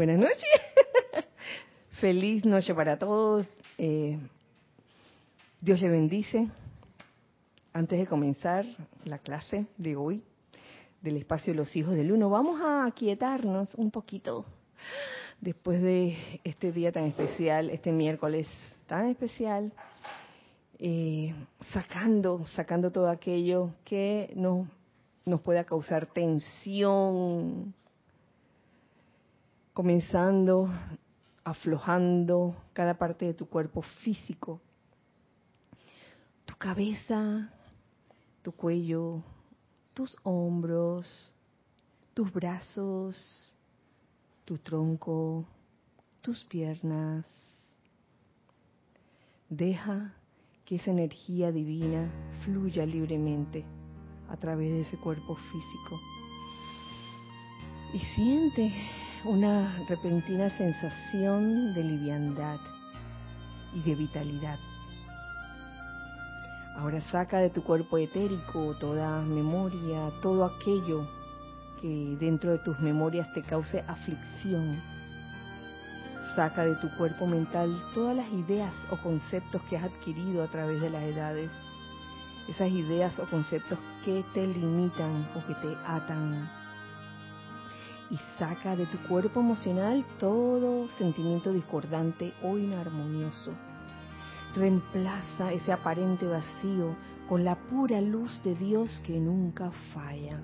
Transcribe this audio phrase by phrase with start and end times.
[0.00, 0.48] Buenas noches.
[2.00, 3.46] Feliz noche para todos.
[3.76, 4.18] Eh,
[5.60, 6.48] Dios le bendice.
[7.74, 8.64] Antes de comenzar
[9.04, 10.22] la clase de hoy
[11.02, 14.46] del espacio de los hijos del uno, vamos a aquietarnos un poquito
[15.38, 18.48] después de este día tan especial, este miércoles
[18.86, 19.70] tan especial,
[20.78, 21.34] eh,
[21.74, 24.66] sacando, sacando todo aquello que no,
[25.26, 27.74] nos pueda causar tensión,
[29.80, 30.68] comenzando,
[31.42, 34.60] aflojando cada parte de tu cuerpo físico,
[36.44, 37.50] tu cabeza,
[38.42, 39.22] tu cuello,
[39.94, 41.32] tus hombros,
[42.12, 43.54] tus brazos,
[44.44, 45.46] tu tronco,
[46.20, 47.24] tus piernas.
[49.48, 50.12] Deja
[50.66, 52.06] que esa energía divina
[52.44, 53.64] fluya libremente
[54.28, 55.98] a través de ese cuerpo físico.
[57.94, 58.74] Y siente
[59.24, 62.58] una repentina sensación de liviandad
[63.74, 64.58] y de vitalidad.
[66.76, 71.06] Ahora saca de tu cuerpo etérico toda memoria, todo aquello
[71.80, 74.80] que dentro de tus memorias te cause aflicción.
[76.34, 80.80] Saca de tu cuerpo mental todas las ideas o conceptos que has adquirido a través
[80.80, 81.50] de las edades.
[82.48, 86.59] Esas ideas o conceptos que te limitan o que te atan
[88.10, 93.52] y saca de tu cuerpo emocional todo sentimiento discordante o inarmonioso.
[94.56, 96.96] Reemplaza ese aparente vacío
[97.28, 100.42] con la pura luz de Dios que nunca falla.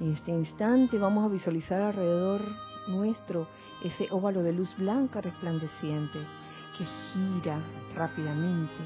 [0.00, 2.42] En este instante vamos a visualizar alrededor
[2.88, 3.48] nuestro
[3.82, 6.18] ese óvalo de luz blanca resplandeciente
[6.76, 7.58] que gira
[7.94, 8.82] rápidamente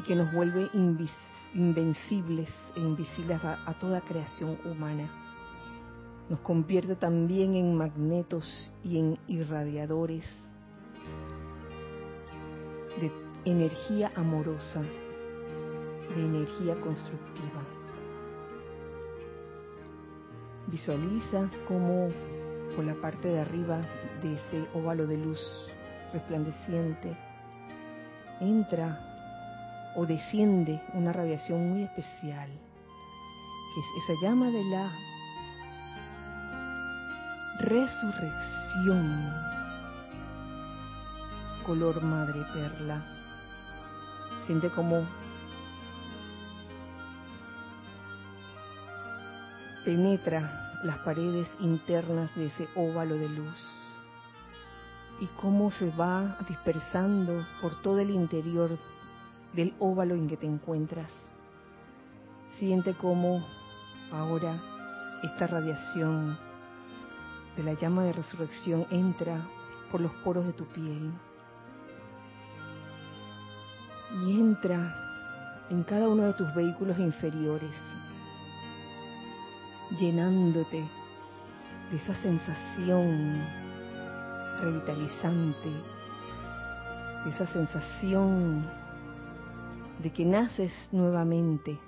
[0.00, 5.08] y que nos vuelve invisibles invencibles e invisibles a, toda creación humana.
[6.28, 10.24] Nos convierte también en magnetos y en irradiadores
[13.00, 13.10] de
[13.44, 17.62] energía amorosa, de energía constructiva.
[20.66, 22.10] Visualiza cómo
[22.76, 23.80] por la parte de arriba
[24.22, 25.40] de ese óvalo de luz
[26.12, 27.16] resplandeciente
[28.40, 29.07] entra
[29.98, 32.48] o desciende una radiación muy especial,
[33.74, 34.92] que es esa llama de la
[37.58, 39.34] resurrección,
[41.66, 43.02] color madre perla.
[44.46, 45.04] Siente como
[49.84, 53.58] penetra las paredes internas de ese óvalo de luz
[55.18, 58.78] y cómo se va dispersando por todo el interior
[59.58, 61.10] del óvalo en que te encuentras.
[62.60, 63.44] Siente cómo
[64.12, 64.62] ahora
[65.24, 66.38] esta radiación
[67.56, 69.44] de la llama de resurrección entra
[69.90, 71.10] por los poros de tu piel
[74.24, 74.94] y entra
[75.70, 77.74] en cada uno de tus vehículos inferiores,
[79.98, 80.88] llenándote
[81.90, 83.42] de esa sensación
[84.60, 85.70] revitalizante,
[87.24, 88.87] de esa sensación
[90.02, 91.78] de que naces nuevamente.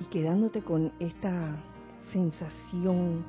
[0.00, 1.56] Y quedándote con esta
[2.12, 3.24] sensación,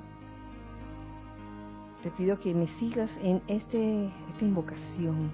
[2.02, 5.32] te pido que me sigas en este, esta invocación.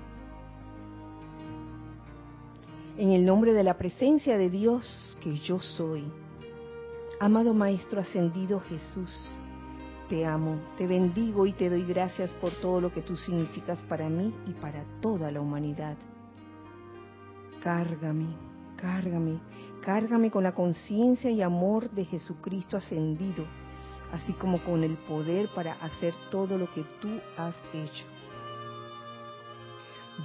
[2.97, 6.03] En el nombre de la presencia de Dios que yo soy,
[7.19, 9.38] amado Maestro Ascendido Jesús,
[10.09, 14.09] te amo, te bendigo y te doy gracias por todo lo que tú significas para
[14.09, 15.96] mí y para toda la humanidad.
[17.62, 18.25] Cárgame,
[18.75, 19.40] cárgame,
[19.82, 23.46] cárgame con la conciencia y amor de Jesucristo ascendido,
[24.11, 28.05] así como con el poder para hacer todo lo que tú has hecho.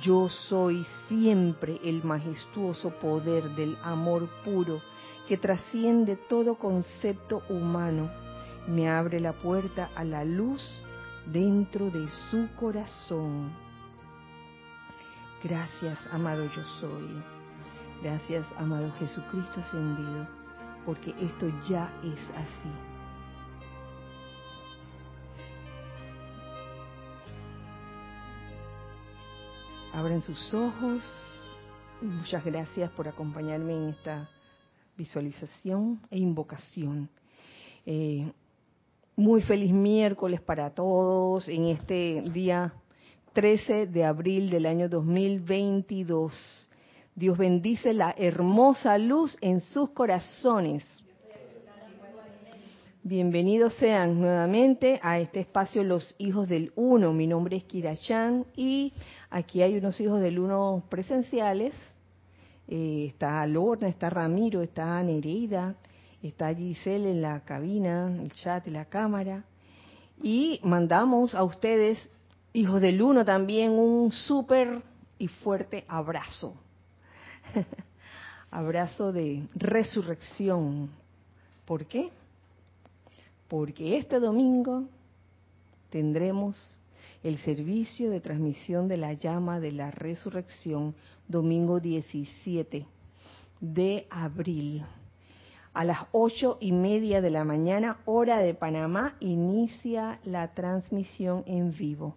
[0.02, 4.80] Yo soy siempre el majestuoso poder del amor puro
[5.28, 8.23] que trasciende todo concepto humano
[8.66, 10.62] me abre la puerta a la luz
[11.26, 13.52] dentro de su corazón.
[15.42, 17.22] Gracias, amado yo soy.
[18.02, 20.26] Gracias, amado Jesucristo ascendido,
[20.86, 22.70] porque esto ya es así.
[29.92, 31.02] Abren sus ojos.
[32.00, 34.28] Muchas gracias por acompañarme en esta
[34.96, 37.08] visualización e invocación.
[37.86, 38.32] Eh,
[39.16, 42.74] muy feliz miércoles para todos en este día
[43.32, 46.68] 13 de abril del año 2022.
[47.14, 50.84] Dios bendice la hermosa luz en sus corazones.
[53.04, 57.12] Bienvenidos sean nuevamente a este espacio Los Hijos del Uno.
[57.12, 58.92] Mi nombre es Kirachan y
[59.30, 61.74] aquí hay unos hijos del Uno presenciales.
[62.66, 65.76] Eh, está Lorna, está Ramiro, está Nereida,
[66.28, 69.44] está Giselle en la cabina, el chat y la cámara.
[70.22, 71.98] Y mandamos a ustedes,
[72.52, 74.82] hijos del Uno, también un súper
[75.18, 76.54] y fuerte abrazo.
[78.50, 80.90] abrazo de resurrección.
[81.64, 82.10] ¿Por qué?
[83.48, 84.84] porque este domingo
[85.90, 86.56] tendremos
[87.22, 90.94] el servicio de transmisión de la llama de la resurrección,
[91.28, 92.84] domingo 17
[93.60, 94.84] de abril.
[95.74, 101.72] A las ocho y media de la mañana, hora de Panamá, inicia la transmisión en
[101.72, 102.14] vivo.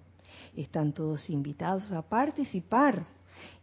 [0.56, 3.08] Están todos invitados a participar.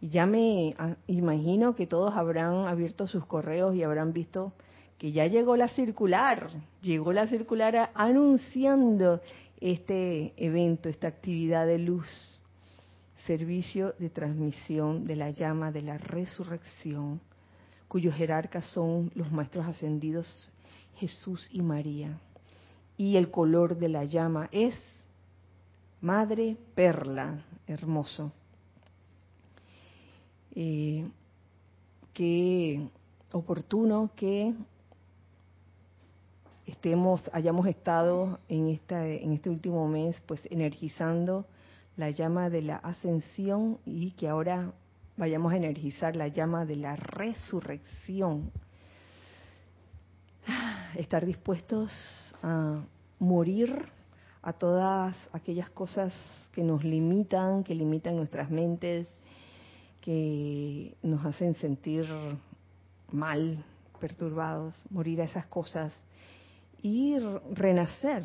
[0.01, 4.53] Y ya me ah, imagino que todos habrán abierto sus correos y habrán visto
[4.99, 6.51] que ya llegó la circular,
[6.83, 9.21] llegó la circular anunciando
[9.61, 12.43] este evento, esta actividad de luz,
[13.27, 17.21] servicio de transmisión de la llama de la resurrección,
[17.95, 20.51] cuyos jerarcas son los maestros ascendidos
[20.97, 22.19] Jesús y María.
[22.97, 24.75] Y el color de la llama es
[26.01, 28.33] madre perla, hermoso.
[30.57, 31.07] Eh,
[32.13, 32.89] qué
[33.31, 34.53] oportuno que
[36.67, 41.47] estemos, hayamos estado en, esta, en este último mes pues energizando
[41.97, 44.73] la llama de la ascensión y que ahora
[45.17, 48.51] vayamos a energizar la llama de la resurrección.
[50.97, 51.91] Estar dispuestos
[52.43, 52.83] a
[53.19, 53.89] morir
[54.43, 56.13] a todas aquellas cosas
[56.53, 59.09] que nos limitan, que limitan nuestras mentes,
[60.01, 62.07] que nos hacen sentir
[63.11, 63.65] mal,
[63.99, 65.93] perturbados, morir a esas cosas
[66.83, 67.17] y
[67.53, 68.23] renacer,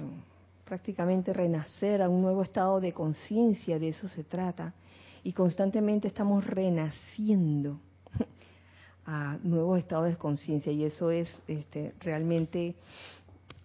[0.66, 4.74] prácticamente renacer a un nuevo estado de conciencia, de eso se trata.
[5.24, 7.80] Y constantemente estamos renaciendo
[9.06, 12.76] a nuevos estados de conciencia y eso es este, realmente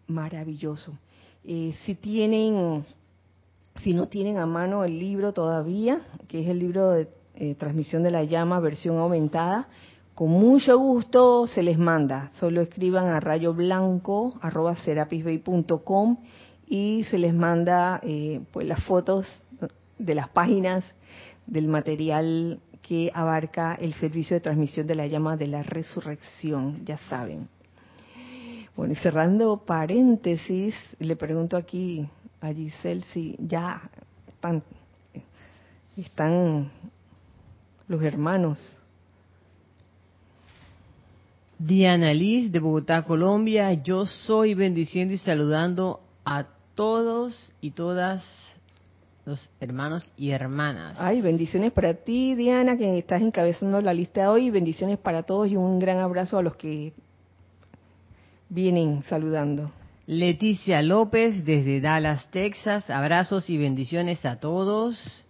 [0.07, 0.93] maravilloso.
[1.45, 2.85] Eh, si tienen,
[3.83, 8.03] si no tienen a mano el libro todavía, que es el libro de eh, transmisión
[8.03, 9.69] de la llama, versión aumentada,
[10.15, 12.31] con mucho gusto se les manda.
[12.39, 14.77] Solo escriban a rayo blanco arroba
[16.67, 19.27] y se les manda eh, pues las fotos
[19.99, 20.85] de las páginas
[21.47, 26.99] del material que abarca el servicio de transmisión de la llama de la resurrección, ya
[27.09, 27.49] saben.
[28.77, 32.07] Bueno, y cerrando paréntesis, le pregunto aquí
[32.41, 33.89] a Giselle si ya
[34.29, 34.63] están,
[35.97, 36.71] están
[37.89, 38.59] los hermanos
[41.59, 43.73] Diana Liz de Bogotá, Colombia.
[43.73, 48.23] Yo soy bendiciendo y saludando a todos y todas
[49.25, 50.97] los hermanos y hermanas.
[51.01, 54.51] Ay, bendiciones para ti, Diana, que estás encabezando la lista hoy.
[54.51, 56.93] Bendiciones para todos y un gran abrazo a los que
[58.49, 59.71] vienen saludando.
[60.07, 62.91] Leticia López desde Dallas, Texas.
[62.91, 65.25] Abrazos y bendiciones a todos.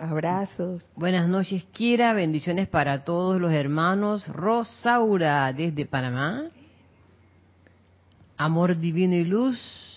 [0.00, 0.82] Abrazos.
[0.96, 2.14] Buenas noches, Kira.
[2.14, 4.26] Bendiciones para todos los hermanos.
[4.28, 6.44] Rosaura, desde Panamá.
[8.38, 9.89] Amor divino y luz.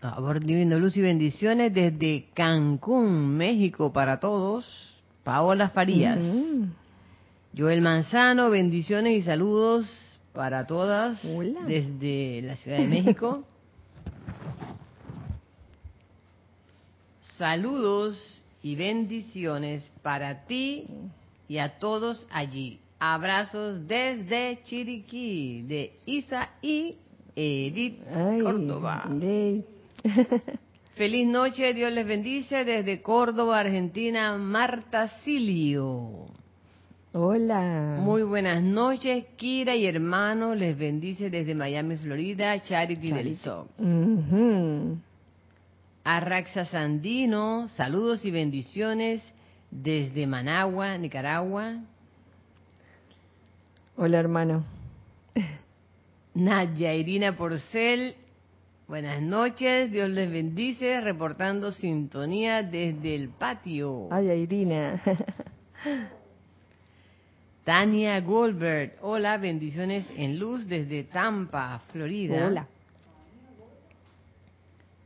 [0.00, 4.94] Amor divino, luz y bendiciones desde Cancún, México, para todos.
[5.24, 6.18] Paola Farías.
[7.56, 9.88] Joel Manzano, bendiciones y saludos
[10.32, 11.20] para todas
[11.66, 13.44] desde la Ciudad de México.
[17.38, 20.86] Saludos y bendiciones para ti
[21.48, 22.80] y a todos allí.
[22.98, 26.96] Abrazos desde Chiriquí, de Isa y
[27.34, 28.02] Edith
[28.42, 29.10] Córdoba.
[30.94, 36.26] Feliz noche, Dios les bendice desde Córdoba, Argentina, Marta Silio.
[37.12, 37.98] Hola.
[38.00, 43.66] Muy buenas noches, Kira y hermanos, les bendice desde Miami, Florida, Charity, del Sol.
[46.04, 49.22] Arraxa Sandino, saludos y bendiciones
[49.70, 51.80] desde Managua, Nicaragua.
[53.96, 54.64] Hola hermano.
[56.34, 58.14] Nadia Irina Porcel,
[58.88, 64.08] buenas noches, Dios les bendice, reportando sintonía desde el patio.
[64.10, 65.00] Ay, Irina.
[67.64, 72.46] Tania Goldberg, hola, bendiciones en luz desde Tampa, Florida.
[72.46, 72.68] Hola.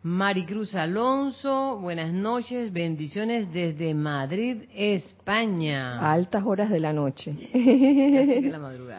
[0.02, 6.00] Maricruz Alonso, buenas noches, bendiciones desde Madrid, España.
[6.00, 7.32] A altas horas de la noche.
[7.32, 8.89] Casi que la madrugada.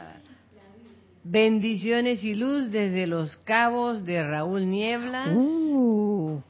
[1.23, 5.29] Bendiciones y luz desde Los Cabos de Raúl Nieblas.
[5.35, 6.41] Uh,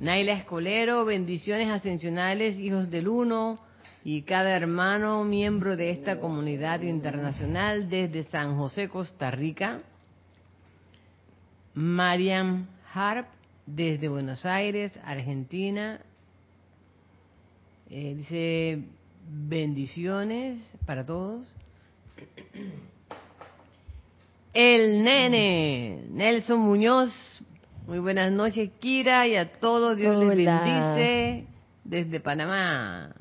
[0.00, 3.60] Naila Escolero, bendiciones ascensionales, hijos del uno
[4.04, 9.82] y cada hermano miembro de esta comunidad internacional desde San José, Costa Rica.
[11.74, 13.28] Mariam Harp,
[13.64, 16.00] desde Buenos Aires, Argentina.
[17.90, 18.82] Eh, dice
[19.28, 21.46] bendiciones para todos.
[24.58, 27.12] El nene, Nelson Muñoz.
[27.86, 29.98] Muy buenas noches, Kira, y a todos.
[29.98, 31.44] Dios les bendice
[31.84, 33.14] desde Panamá.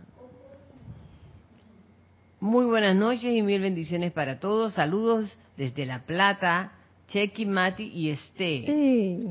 [2.40, 4.76] Muy buenas noches y mil bendiciones para todos.
[4.76, 6.72] Saludos desde La Plata,
[7.10, 9.28] Chequi, Mati y sí.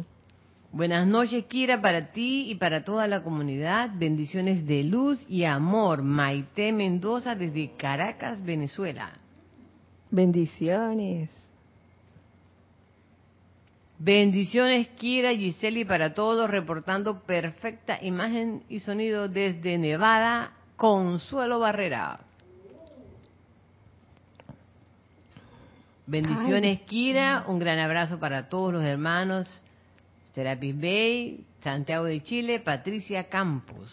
[0.73, 3.89] Buenas noches, Kira, para ti y para toda la comunidad.
[3.95, 6.03] Bendiciones de luz y amor.
[6.03, 9.11] Maite Mendoza desde Caracas, Venezuela.
[10.11, 11.44] Bendiciones.
[14.05, 22.21] Bendiciones, Kira, Giseli, para todos, reportando perfecta imagen y sonido desde Nevada, Consuelo Barrera.
[26.07, 29.63] Bendiciones, Kira, un gran abrazo para todos los hermanos.
[30.35, 33.91] Serapis Bay, Santiago de Chile, Patricia Campos.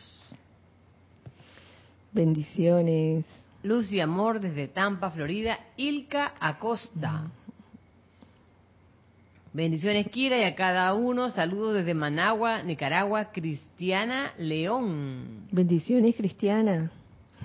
[2.12, 3.26] Bendiciones.
[3.64, 7.32] Luz y amor desde Tampa, Florida, Ilka Acosta.
[9.54, 11.30] Bendiciones, Kira, y a cada uno.
[11.30, 15.48] Saludos desde Managua, Nicaragua, Cristiana León.
[15.52, 16.90] Bendiciones, Cristiana.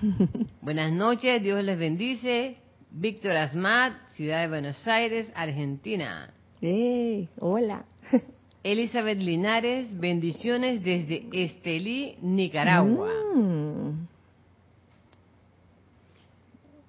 [0.61, 2.55] Buenas noches, Dios les bendice.
[2.91, 6.33] Víctor Asmat, Ciudad de Buenos Aires, Argentina.
[6.61, 7.27] ¡Eh!
[7.39, 7.83] Hola.
[8.63, 13.11] Elizabeth Linares, bendiciones desde Estelí, Nicaragua.
[13.35, 14.07] Mm.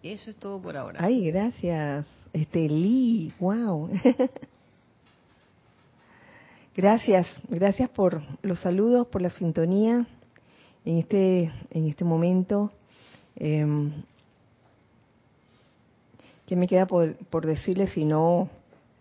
[0.04, 1.00] Eso es todo por ahora.
[1.02, 2.06] Ay, gracias.
[2.32, 3.90] Este Lee, wow.
[6.78, 10.06] Gracias, gracias por los saludos, por la sintonía
[10.84, 12.70] en este en este momento.
[13.34, 13.66] Eh,
[16.46, 18.48] ¿Qué me queda por, por decirles si no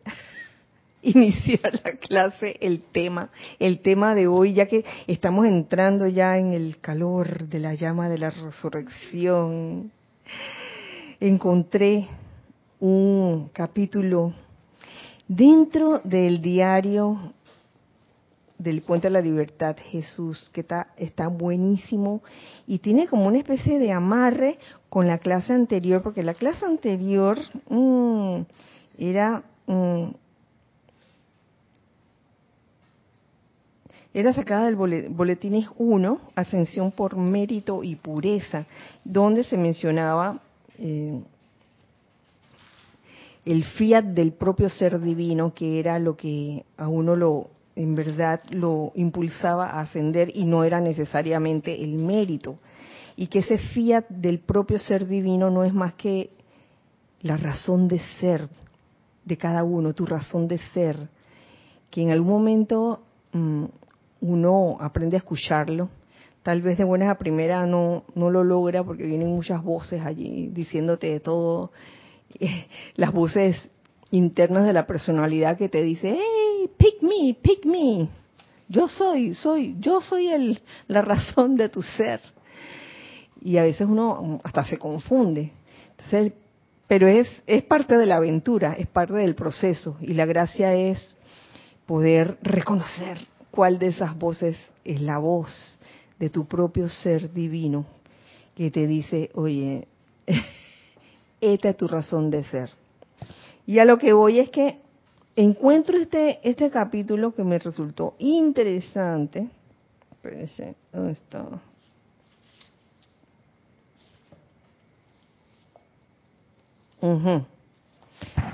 [1.04, 3.30] iniciar la clase, el tema,
[3.60, 8.10] el tema de hoy, ya que estamos entrando ya en el calor de la llama
[8.10, 9.92] de la resurrección?
[11.20, 12.08] encontré
[12.80, 14.34] un capítulo
[15.28, 17.34] dentro del diario
[18.58, 22.22] del Puente de la Libertad Jesús, que está, está buenísimo
[22.66, 24.58] y tiene como una especie de amarre
[24.90, 27.38] con la clase anterior, porque la clase anterior
[27.70, 28.42] mm,
[28.98, 29.44] era...
[29.68, 30.06] mm,
[34.14, 38.66] era sacada del bole- boletines 1, Ascensión por Mérito y Pureza,
[39.04, 40.40] donde se mencionaba
[40.80, 41.22] eh,
[43.46, 47.48] el fiat del propio ser divino, que era lo que a uno lo,
[47.78, 52.58] en verdad, lo impulsaba a ascender y no era necesariamente el mérito.
[53.16, 56.32] Y que ese fiat del propio ser divino no es más que
[57.22, 58.50] la razón de ser
[59.26, 61.08] de cada uno, tu razón de ser,
[61.92, 63.04] que en algún momento
[63.34, 63.66] mm,
[64.22, 65.90] uno aprende a escucharlo,
[66.42, 70.50] tal vez de buenas a primera no, no lo logra porque vienen muchas voces allí
[70.52, 71.72] diciéndote de todo,
[72.96, 73.70] las voces
[74.10, 76.18] internas de la personalidad que te dice,
[76.78, 78.10] pick me, pick me,
[78.70, 82.20] yo soy, soy, yo soy el, la razón de tu ser.
[83.42, 85.52] Y a veces uno hasta se confunde.
[86.88, 91.16] Pero es, es parte de la aventura, es parte del proceso y la gracia es
[91.86, 93.20] poder reconocer
[93.52, 95.80] cuál de esas voces es la voz
[96.20, 97.86] de tu propio ser divino
[98.56, 99.88] que te dice, oye,
[101.42, 102.70] esta es tu razón de ser.
[103.66, 104.80] Y a lo que voy es que
[105.38, 109.48] encuentro este, este capítulo que me resultó interesante.
[110.12, 111.46] Espérense, ¿dónde está?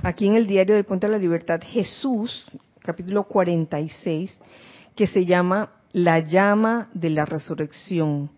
[0.04, 2.46] Aquí en el diario del Puente de la Libertad, Jesús,
[2.80, 4.36] capítulo 46,
[4.94, 8.30] que se llama La llama de la resurrección,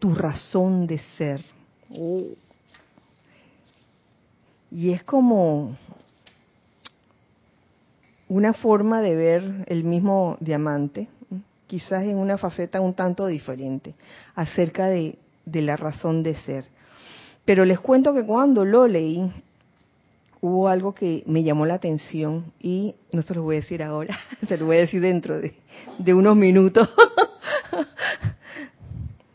[0.00, 1.40] tu razón de ser.
[1.96, 2.24] Oh.
[4.72, 5.76] Y es como
[8.32, 11.08] una forma de ver el mismo diamante,
[11.66, 13.94] quizás en una faceta un tanto diferente,
[14.34, 16.64] acerca de, la razón de ser.
[17.44, 19.30] Pero les cuento que cuando lo leí,
[20.40, 24.16] hubo algo que me llamó la atención y no se lo voy a decir ahora,
[24.48, 25.54] se lo voy a decir dentro de,
[25.98, 26.88] de unos minutos.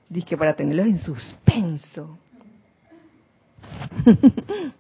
[0.10, 2.18] Dice que para tenerlos en suspenso.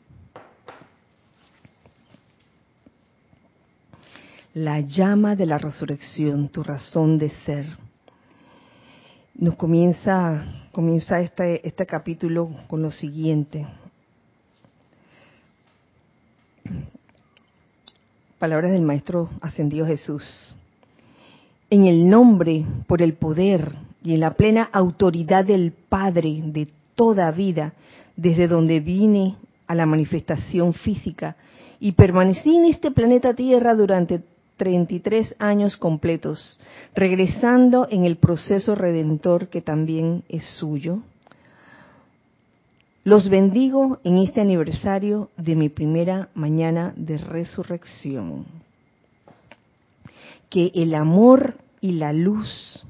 [4.57, 7.77] la llama de la resurrección, tu razón de ser.
[9.35, 13.67] Nos comienza, comienza este, este capítulo con lo siguiente.
[18.39, 20.55] Palabras del Maestro Ascendido Jesús.
[21.69, 27.29] En el nombre, por el poder y en la plena autoridad del Padre de toda
[27.29, 27.73] vida,
[28.15, 29.35] desde donde vine
[29.67, 31.35] a la manifestación física
[31.79, 34.23] y permanecí en este planeta Tierra durante
[34.57, 36.59] 33 años completos,
[36.95, 40.99] regresando en el proceso redentor que también es suyo.
[43.03, 48.45] Los bendigo en este aniversario de mi primera mañana de resurrección.
[50.49, 52.83] Que el amor y la luz,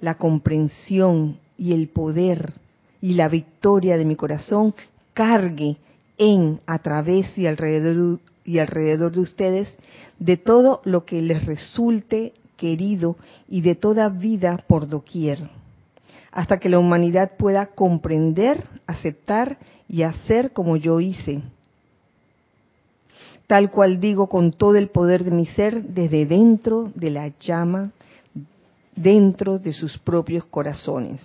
[0.00, 2.54] la comprensión y el poder
[3.00, 4.74] y la victoria de mi corazón
[5.12, 5.76] cargue
[6.18, 9.68] en, a través y alrededor, y alrededor de ustedes
[10.18, 13.16] de todo lo que les resulte querido
[13.48, 15.50] y de toda vida por doquier,
[16.30, 19.58] hasta que la humanidad pueda comprender, aceptar
[19.88, 21.42] y hacer como yo hice,
[23.46, 27.90] tal cual digo con todo el poder de mi ser desde dentro de la llama,
[28.94, 31.20] dentro de sus propios corazones.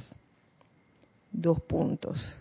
[1.31, 2.35] Dos puntos.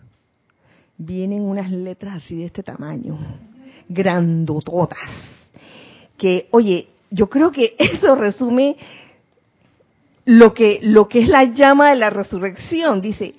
[0.97, 3.17] Vienen unas letras así de este tamaño
[3.89, 4.99] grandototas.
[6.17, 8.77] Que, oye, yo creo que eso resume
[10.25, 13.01] lo que, lo que es la llama de la resurrección.
[13.01, 13.33] Dice,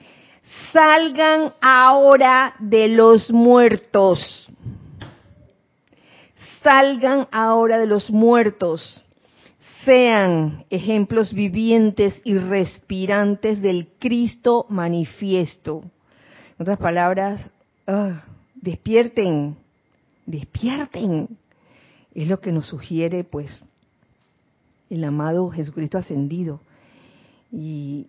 [0.73, 4.49] salgan ahora de los muertos.
[6.63, 9.05] Salgan ahora de los muertos.
[9.85, 15.83] Sean ejemplos vivientes y respirantes del Cristo manifiesto.
[16.59, 17.51] En otras palabras,
[17.87, 19.57] ah, despierten,
[20.29, 21.29] despierten.
[22.15, 23.51] Es lo que nos sugiere pues
[24.91, 26.61] el amado Jesucristo ascendido
[27.51, 28.07] y,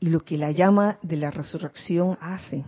[0.00, 2.64] lo que la llama de la resurrección hace.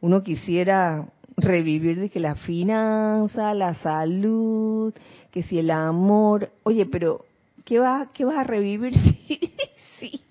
[0.00, 4.94] Uno quisiera revivir de que la finanza, la salud,
[5.30, 7.26] que si el amor, oye, pero
[7.66, 8.94] ¿qué va, qué vas a revivir
[10.00, 10.22] si,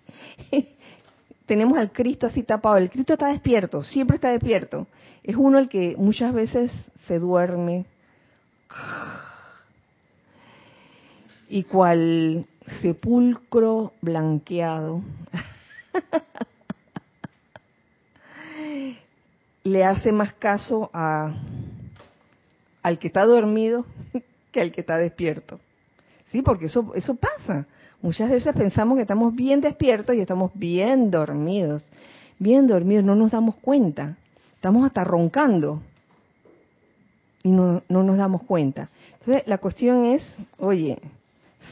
[1.46, 2.78] tenemos al Cristo así tapado?
[2.78, 4.88] El Cristo está despierto, siempre está despierto
[5.24, 6.72] es uno el que muchas veces
[7.08, 7.86] se duerme
[11.50, 12.46] y cual
[12.82, 15.02] sepulcro blanqueado
[19.64, 21.34] le hace más caso a
[22.82, 23.86] al que está dormido
[24.52, 25.60] que al que está despierto.
[26.28, 27.68] Sí, porque eso eso pasa.
[28.02, 31.88] Muchas veces pensamos que estamos bien despiertos y estamos bien dormidos.
[32.40, 34.18] Bien dormidos, no nos damos cuenta.
[34.62, 35.82] Estamos hasta roncando
[37.42, 38.90] y no, nos damos cuenta.
[39.14, 41.00] Entonces, la cuestión es, oye,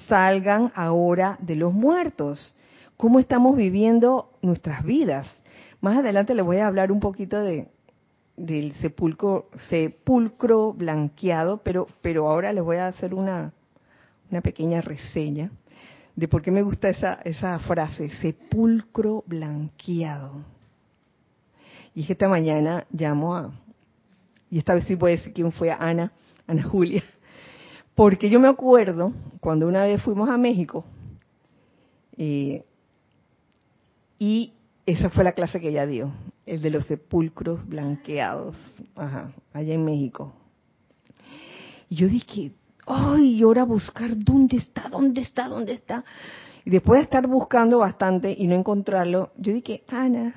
[0.07, 2.55] salgan ahora de los muertos.
[2.97, 5.31] ¿Cómo estamos viviendo nuestras vidas?
[5.81, 7.67] Más adelante les voy a hablar un poquito de,
[8.35, 13.53] del sepulcro, sepulcro blanqueado, pero, pero ahora les voy a hacer una,
[14.31, 15.51] una pequeña reseña
[16.15, 20.43] de por qué me gusta esa, esa frase, sepulcro blanqueado.
[21.99, 23.51] Y esta mañana llamo a,
[24.49, 26.13] y esta vez sí puedo decir quién fue, a Ana,
[26.47, 27.03] Ana Julia,
[27.93, 30.85] porque yo me acuerdo cuando una vez fuimos a México,
[32.15, 32.63] eh,
[34.17, 34.53] y
[34.85, 36.09] esa fue la clase que ella dio,
[36.45, 38.55] el de los sepulcros blanqueados,
[38.95, 40.31] ajá, allá en México.
[41.89, 42.53] Y yo dije,
[42.87, 46.05] ay, ahora buscar dónde está, dónde está, dónde está.
[46.63, 50.33] Y después de estar buscando bastante y no encontrarlo, yo dije, Ana,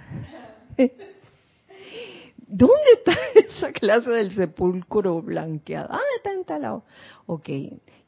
[2.55, 5.88] ¿Dónde está esa clase del sepulcro blanqueado?
[5.91, 6.85] Ah, está en tal lado.
[7.25, 7.49] Ok.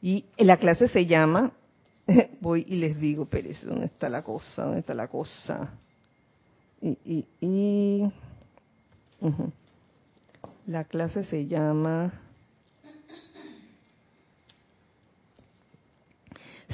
[0.03, 1.51] Y la clase se llama,
[2.41, 4.65] voy y les digo, Pérez, ¿dónde está la cosa?
[4.65, 5.71] ¿Dónde está la cosa?
[6.79, 8.11] Y, y, y
[10.67, 12.13] la clase se llama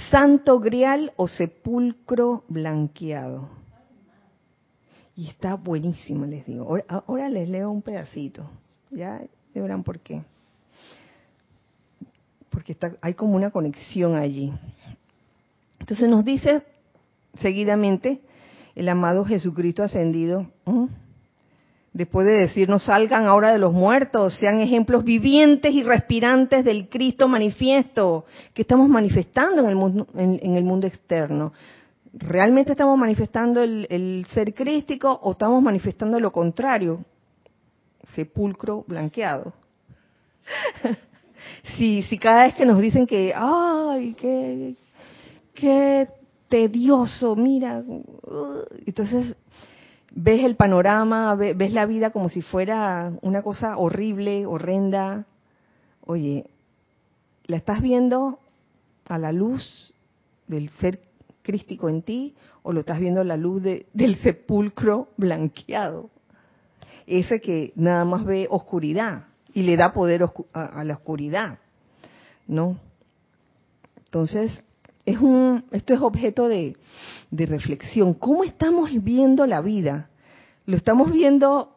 [0.09, 3.60] Santo Grial o Sepulcro Blanqueado.
[5.21, 6.79] Y está buenísimo, les digo.
[6.87, 8.49] Ahora, les leo un pedacito.
[8.89, 9.21] Ya
[9.53, 10.23] verán por qué.
[12.49, 14.51] Porque está, hay como una conexión allí.
[15.79, 16.63] Entonces nos dice
[17.35, 18.21] seguidamente
[18.73, 20.47] el amado Jesucristo ascendido,
[21.93, 26.89] Después de decir, no salgan ahora de los muertos, sean ejemplos vivientes y respirantes del
[26.89, 31.51] Cristo manifiesto que estamos manifestando en el mundo, en, el mundo externo.
[32.13, 37.05] ¿Realmente estamos manifestando el, ser crístico o estamos manifestando lo contrario?
[38.13, 39.53] Sepulcro blanqueado.
[41.77, 44.75] si, si cada vez que nos dicen que, ay, qué,
[45.53, 46.09] qué
[46.49, 47.81] tedioso, mira,
[48.85, 49.37] entonces
[50.13, 55.25] ves el panorama, ves la vida como si fuera una cosa horrible, horrenda.
[56.05, 56.45] Oye,
[57.45, 58.37] ¿la estás viendo
[59.07, 59.93] a la luz
[60.47, 60.99] del ser
[61.41, 66.09] crístico en ti o lo estás viendo a la luz del sepulcro blanqueado?
[67.07, 71.59] Ese que nada más ve oscuridad y le da poder a, la oscuridad,
[72.47, 72.77] ¿no?
[74.05, 74.63] Entonces,
[75.05, 76.77] es un, esto es objeto de,
[77.31, 78.13] de reflexión.
[78.13, 80.09] ¿Cómo estamos viendo la vida?
[80.65, 81.75] ¿Lo estamos viendo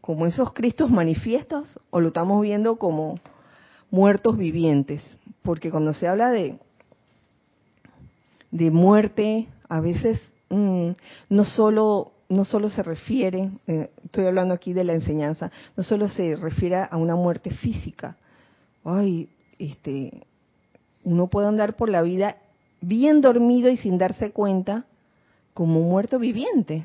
[0.00, 3.18] como esos Cristos manifiestos o lo estamos viendo como
[3.90, 5.02] muertos vivientes?
[5.42, 6.58] Porque cuando se habla de,
[8.50, 10.90] de muerte, a veces mm,
[11.30, 16.08] no solo no solo se refiere, eh, estoy hablando aquí de la enseñanza, no solo
[16.08, 18.16] se refiere a una muerte física.
[18.84, 20.26] Ay, este,
[21.04, 22.36] uno puede andar por la vida
[22.80, 24.84] bien dormido y sin darse cuenta
[25.54, 26.84] como un muerto viviente.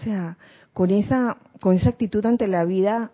[0.00, 0.36] O sea,
[0.72, 3.12] con esa, con esa actitud ante la vida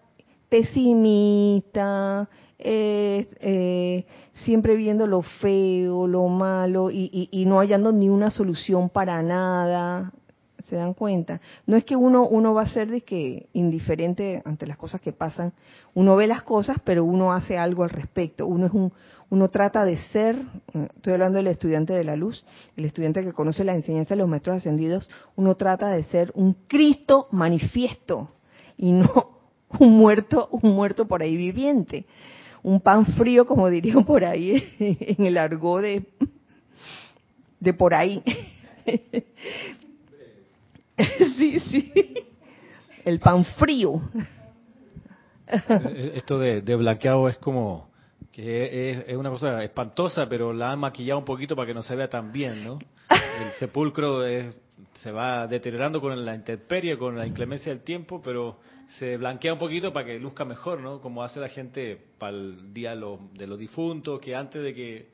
[0.48, 2.28] pesimista,
[2.64, 4.06] eh, eh,
[4.44, 10.12] siempre viendo lo feo, lo malo y, no hallando ni una solución para nada
[10.68, 11.40] se dan cuenta.
[11.66, 15.12] No es que uno uno va a ser de que indiferente ante las cosas que
[15.12, 15.52] pasan,
[15.92, 18.46] uno ve las cosas, pero uno hace algo al respecto.
[18.46, 18.92] Uno es un
[19.32, 20.36] uno trata de ser,
[20.96, 22.44] estoy hablando del estudiante de la luz,
[22.76, 26.52] el estudiante que conoce la enseñanza de los maestros ascendidos, uno trata de ser un
[26.66, 28.28] Cristo manifiesto
[28.76, 29.38] y no
[29.80, 32.04] un muerto, un muerto por ahí viviente,
[32.62, 36.04] un pan frío como dirían por ahí en el argot de
[37.62, 38.20] de por ahí.
[41.36, 41.92] sí, sí.
[43.04, 44.00] El pan frío.
[45.46, 47.88] Eh, esto de, blanqueado es como
[48.32, 51.94] que es, una cosa espantosa, pero la han maquillado un poquito para que no se
[51.94, 52.80] vea tan bien, ¿no?
[53.10, 54.22] El sepulcro
[54.94, 58.58] se va deteriorando con la intemperie, con la inclemencia del tiempo, pero
[58.98, 61.00] se blanquea un poquito para que luzca mejor, ¿no?
[61.00, 65.08] Como hace la gente para el día de los difuntos, que antes de que,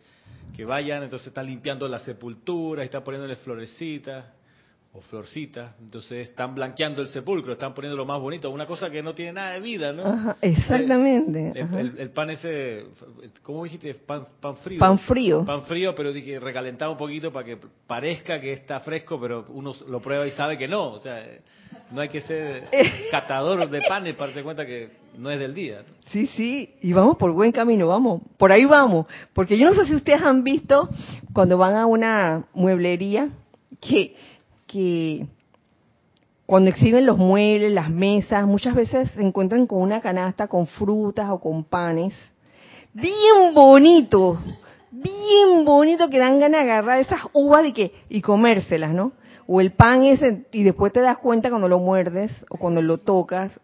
[0.57, 4.38] que vayan, entonces están limpiando la sepultura, están poniéndole florecitas
[4.99, 9.01] o florcita, entonces están blanqueando el sepulcro, están poniendo lo más bonito, una cosa que
[9.01, 10.35] no tiene nada de vida, ¿no?
[10.41, 11.53] exactamente.
[11.57, 12.87] El, pan ese,
[13.43, 13.95] ¿cómo dijiste?
[13.95, 14.81] Pan, pan frío.
[14.81, 15.45] Pan frío.
[15.45, 19.73] Pan frío, pero dije recalentado un poquito para que parezca que está fresco, pero uno
[19.89, 21.25] lo prueba y sabe que no, o sea,
[21.93, 22.65] no hay que ser
[23.11, 25.83] catador de panes para darse cuenta que no es del día.
[26.11, 29.87] Sí, sí, y vamos por buen camino, vamos, por ahí vamos, porque yo no sé
[29.87, 30.89] si ustedes han visto
[31.33, 33.31] cuando van a una mueblería
[33.81, 34.17] que
[34.69, 35.27] que
[36.47, 41.29] cuando exhiben los muebles, las mesas, muchas veces se encuentran con una canasta con frutas
[41.31, 42.15] o con panes,
[42.93, 44.41] bien bonito,
[44.91, 49.13] bien bonito que dan ganas de agarrar esas uvas y, que, y comérselas, ¿no?
[49.47, 52.99] O el pan ese, y después te das cuenta cuando lo muerdes o cuando lo
[52.99, 53.59] tocas.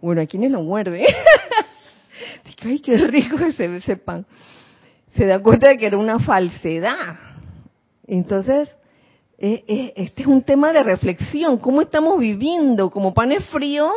[0.00, 1.04] Bueno, ¿a quiénes lo muerde?
[2.62, 4.26] Ay, qué rico ese, ese pan.
[5.08, 7.16] Se da cuenta de que era una falsedad.
[8.06, 8.74] Entonces,
[9.42, 11.56] eh, eh, este es un tema de reflexión.
[11.56, 12.90] ¿Cómo estamos viviendo?
[12.90, 13.94] ¿Como panes fríos?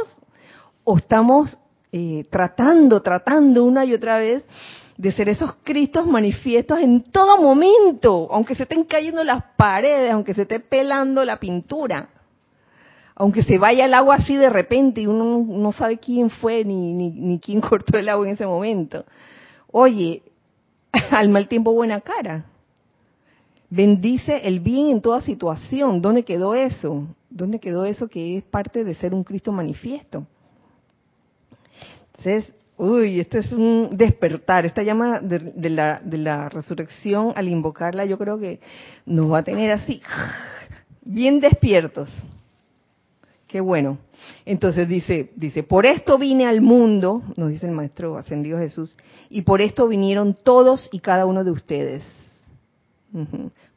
[0.86, 1.58] ¿O estamos
[1.92, 4.46] eh, tratando, tratando una y otra vez
[4.96, 8.30] de ser esos Cristos manifiestos en todo momento?
[8.32, 12.08] Aunque se estén cayendo las paredes, aunque se esté pelando la pintura.
[13.14, 16.94] Aunque se vaya el agua así de repente y uno no sabe quién fue ni,
[16.94, 19.04] ni, ni quién cortó el agua en ese momento.
[19.70, 20.24] Oye,
[21.12, 22.46] al mal tiempo buena cara
[23.74, 26.02] bendice el bien en toda situación.
[26.02, 27.08] ¿Dónde quedó eso?
[27.30, 30.28] ¿Dónde quedó eso que es parte de ser un Cristo manifiesto?
[32.08, 34.66] Entonces, uy, este es un despertar.
[34.66, 38.60] Esta llama de, la, de la resurrección, al invocarla, yo creo que
[39.06, 40.02] nos va a tener así,
[41.04, 42.10] bien despiertos.
[43.48, 43.98] Qué bueno.
[44.46, 48.98] Entonces dice, dice, por esto vine al mundo, nos dice el Maestro Ascendido Jesús,
[49.30, 52.04] y por esto vinieron todos y cada uno de ustedes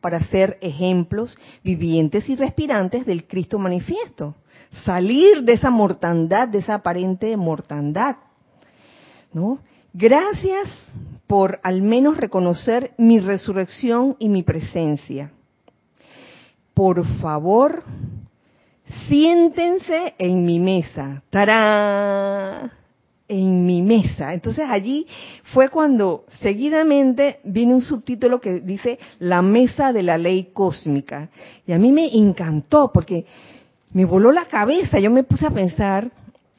[0.00, 4.34] para ser ejemplos vivientes y respirantes del Cristo manifiesto.
[4.84, 8.16] Salir de esa mortandad, de esa aparente mortandad.
[9.32, 9.58] ¿no?
[9.92, 10.68] Gracias
[11.26, 15.30] por al menos reconocer mi resurrección y mi presencia.
[16.74, 17.82] Por favor,
[19.08, 21.22] siéntense en mi mesa.
[21.30, 22.70] ¡Tarán!
[23.28, 24.32] En mi mesa.
[24.32, 25.06] Entonces allí
[25.52, 31.28] fue cuando seguidamente viene un subtítulo que dice La mesa de la ley cósmica.
[31.66, 33.26] Y a mí me encantó porque
[33.92, 35.00] me voló la cabeza.
[35.00, 36.10] Yo me puse a pensar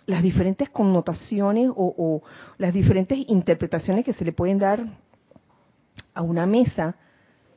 [0.07, 2.21] las diferentes connotaciones o, o
[2.57, 4.85] las diferentes interpretaciones que se le pueden dar
[6.13, 6.95] a una mesa,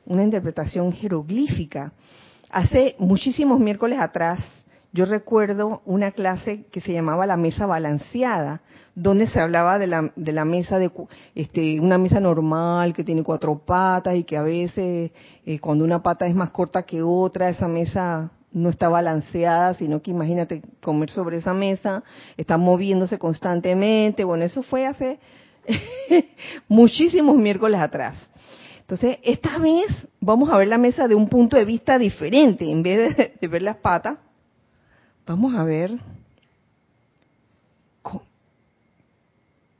[0.05, 1.91] una interpretación jeroglífica.
[2.49, 4.39] Hace muchísimos miércoles atrás
[4.93, 8.61] yo recuerdo una clase que se llamaba la mesa balanceada,
[8.93, 10.91] donde se hablaba de la, de la mesa de
[11.33, 15.11] este, una mesa normal que tiene cuatro patas y que a veces
[15.45, 20.01] eh, cuando una pata es más corta que otra, esa mesa no está balanceada, sino
[20.01, 22.03] que imagínate comer sobre esa mesa,
[22.35, 24.25] está moviéndose constantemente.
[24.25, 25.19] Bueno, eso fue hace
[26.67, 28.17] muchísimos miércoles atrás.
[28.81, 29.85] Entonces, esta vez
[30.19, 32.69] vamos a ver la mesa de un punto de vista diferente.
[32.69, 34.17] En vez de, de ver las patas,
[35.25, 35.99] vamos a ver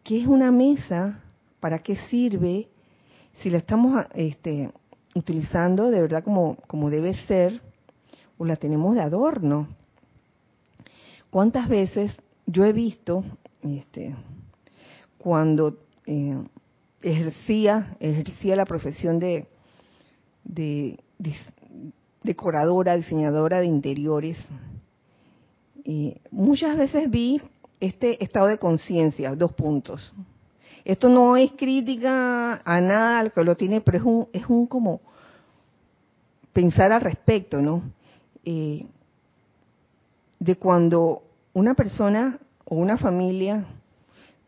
[0.03, 1.21] qué es una mesa,
[1.59, 2.67] para qué sirve,
[3.39, 4.71] si la estamos este,
[5.15, 7.61] utilizando de verdad como, como debe ser
[8.37, 9.67] o la tenemos de adorno.
[11.29, 12.11] ¿Cuántas veces
[12.45, 13.23] yo he visto,
[13.61, 14.15] este,
[15.17, 16.43] cuando eh,
[17.01, 19.47] ejercía, ejercía la profesión de,
[20.43, 21.35] de, de
[22.23, 24.37] decoradora, diseñadora de interiores,
[25.83, 27.41] y muchas veces vi
[27.79, 30.13] este estado de conciencia, dos puntos.
[30.85, 34.67] Esto no es crítica a nada al que lo tiene, pero es un, es un
[34.67, 35.01] como
[36.53, 37.81] pensar al respecto, ¿no?
[38.43, 38.85] Eh,
[40.39, 43.65] de cuando una persona o una familia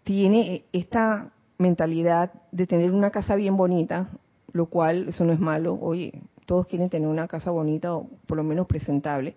[0.03, 4.09] tiene esta mentalidad de tener una casa bien bonita,
[4.51, 8.37] lo cual eso no es malo, oye, todos quieren tener una casa bonita o por
[8.37, 9.35] lo menos presentable,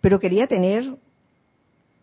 [0.00, 0.96] pero quería tener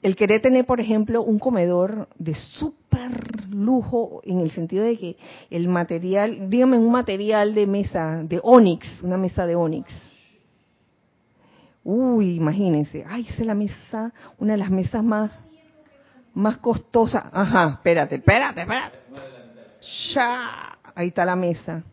[0.05, 5.17] el querer tener, por ejemplo, un comedor de súper lujo en el sentido de que
[5.49, 9.91] el material, dígame un material de mesa, de Onyx, una mesa de Onyx.
[11.83, 15.39] Uy, imagínense, ay, esa es la mesa, una de las mesas más,
[16.35, 17.23] más costosas.
[17.31, 18.99] Ajá, espérate, espérate, espérate.
[20.13, 21.83] Ya, ahí está la mesa.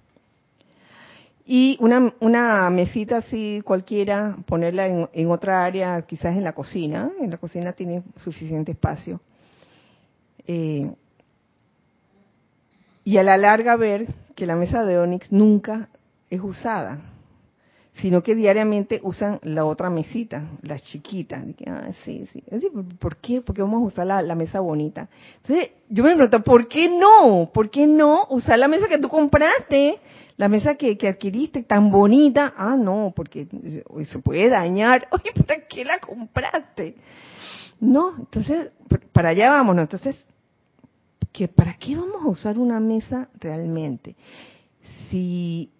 [1.45, 7.11] Y una, una mesita así cualquiera, ponerla en, otra área, quizás en la cocina.
[7.21, 9.21] En la cocina tiene suficiente espacio.
[10.47, 10.91] Eh,
[13.05, 15.89] y a la larga ver que la mesa de Onix nunca
[16.31, 17.01] es usada,
[17.95, 21.45] sino que diariamente usan la otra mesita, la chiquita.
[21.67, 22.43] Ah, sí, sí.
[23.01, 23.41] ¿Por qué?
[23.41, 25.09] Porque vamos a usar la, la, mesa bonita.
[25.39, 27.51] Entonces, yo me pregunto, ¿por qué no?
[27.53, 29.99] ¿Por qué no usar la mesa que tú compraste?
[30.37, 33.47] La mesa que, que adquiriste tan bonita, ah, no, porque
[34.07, 35.09] se puede dañar.
[35.13, 36.97] Oye, ¿para qué la compraste?
[37.81, 38.71] No, entonces,
[39.13, 39.85] para allá vámonos.
[39.85, 40.17] Entonces,
[41.33, 44.15] ¿que ¿para qué vamos a usar una mesa realmente?
[45.09, 45.71] Si,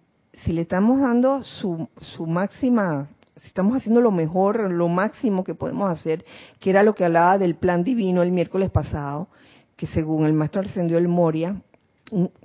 [0.43, 5.55] si le estamos dando su, su máxima, si estamos haciendo lo mejor, lo máximo que
[5.55, 6.25] podemos hacer,
[6.59, 9.27] que era lo que hablaba del plan divino el miércoles pasado,
[9.75, 11.61] que según el maestro Ascendió el Moria,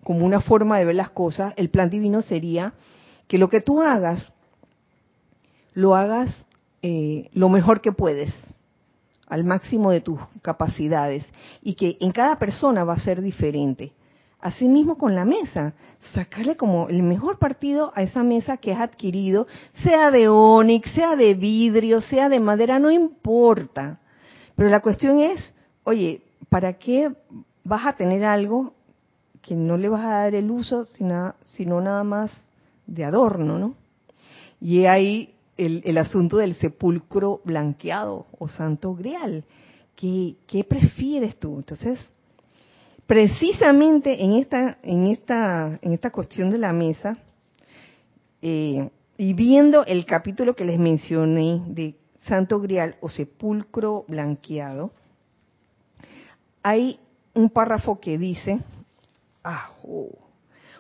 [0.04, 2.74] como una forma de ver las cosas, el plan divino sería
[3.26, 4.32] que lo que tú hagas,
[5.74, 6.34] lo hagas
[6.82, 8.32] eh, lo mejor que puedes,
[9.26, 11.24] al máximo de tus capacidades,
[11.62, 13.92] y que en cada persona va a ser diferente.
[14.40, 15.74] Asimismo con la mesa,
[16.14, 19.48] sacarle como el mejor partido a esa mesa que has adquirido,
[19.82, 23.98] sea de onix, sea de vidrio, sea de madera, no importa.
[24.54, 25.52] Pero la cuestión es,
[25.82, 27.12] oye, ¿para qué
[27.64, 28.74] vas a tener algo
[29.48, 32.30] que no le vas a dar el uso, sino, sino nada más
[32.86, 33.76] de adorno, ¿no?
[34.60, 39.46] Y ahí el, el, asunto del sepulcro blanqueado o santo grial.
[39.96, 41.56] ¿Qué, ¿Qué, prefieres tú?
[41.56, 41.98] Entonces,
[43.06, 47.16] precisamente en esta, en esta, en esta cuestión de la mesa,
[48.42, 54.90] eh, y viendo el capítulo que les mencioné de santo grial o sepulcro blanqueado,
[56.62, 57.00] hay
[57.32, 58.60] un párrafo que dice,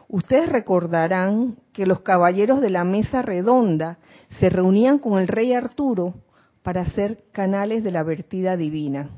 [0.08, 3.98] Ustedes recordarán que los caballeros de la mesa redonda
[4.40, 6.14] se reunían con el rey Arturo
[6.62, 9.10] para ser canales de la vertida divina.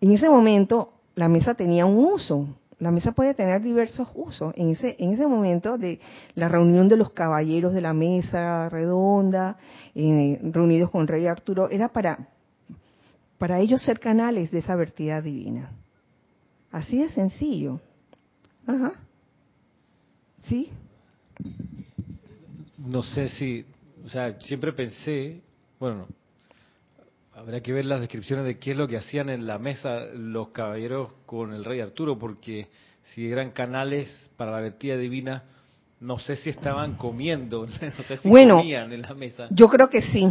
[0.00, 2.48] En ese momento la mesa tenía un uso,
[2.80, 4.52] la mesa puede tener diversos usos.
[4.56, 6.00] En ese, en ese momento de
[6.34, 9.56] la reunión de los caballeros de la mesa redonda,
[9.94, 12.26] eh, reunidos con el rey Arturo, era para,
[13.38, 15.70] para ellos ser canales de esa vertida divina.
[16.72, 17.78] Así de sencillo.
[18.66, 18.92] Ajá.
[20.42, 20.70] ¿Sí?
[22.78, 23.64] No sé si,
[24.04, 25.40] o sea, siempre pensé,
[25.78, 26.06] bueno,
[27.34, 30.48] habrá que ver las descripciones de qué es lo que hacían en la mesa los
[30.48, 32.68] caballeros con el rey Arturo, porque
[33.14, 35.44] si eran canales para la vertida divina,
[36.00, 39.48] no sé si estaban comiendo, no sé si comían en la mesa.
[39.50, 40.28] Yo creo que sí.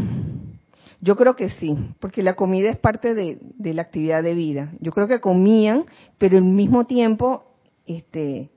[1.04, 4.72] Yo creo que sí, porque la comida es parte de, de, la actividad de vida.
[4.82, 5.86] Yo creo que comían,
[6.20, 7.51] pero al mismo tiempo,
[7.86, 8.50] este,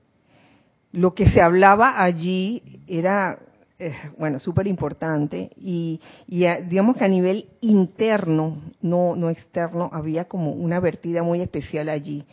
[0.91, 3.39] lo que se hablaba allí era
[3.77, 10.51] eh, bueno, súper importante y, digamos que a nivel interno, no, no externo, había como
[10.51, 12.23] una vertida muy especial allí.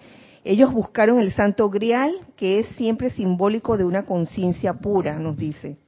[0.45, 5.79] Ellos buscaron el santo grial, que es siempre simbólico de una conciencia pura, nos dice,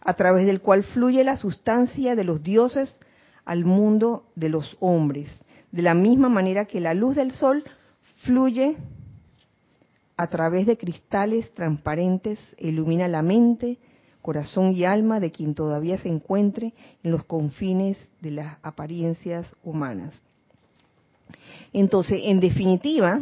[0.00, 2.98] a través del cual fluye la sustancia de los dioses
[3.44, 5.28] al mundo de los hombres,
[5.70, 7.62] de la misma manera que la luz del sol
[8.24, 8.76] fluye
[10.18, 13.78] a través de cristales transparentes, ilumina la mente,
[14.20, 20.12] corazón y alma de quien todavía se encuentre en los confines de las apariencias humanas.
[21.72, 23.20] Entonces, en definitiva,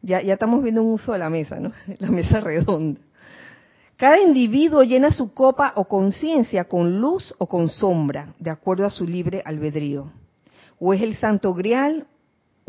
[0.00, 1.72] ya, ya estamos viendo un uso de la mesa, ¿no?
[1.98, 2.98] La mesa redonda.
[3.96, 8.90] Cada individuo llena su copa o conciencia con luz o con sombra, de acuerdo a
[8.90, 10.10] su libre albedrío.
[10.78, 12.06] O es el santo grial,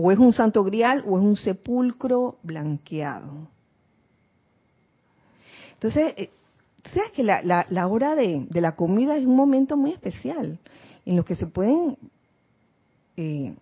[0.02, 3.48] o es un santo grial, o es un sepulcro blanqueado.
[5.74, 6.30] Entonces, eh,
[6.94, 10.60] sabes que la, la, hora de, la comida es un momento muy especial
[11.06, 11.98] en los que se pueden
[13.18, 13.54] eh,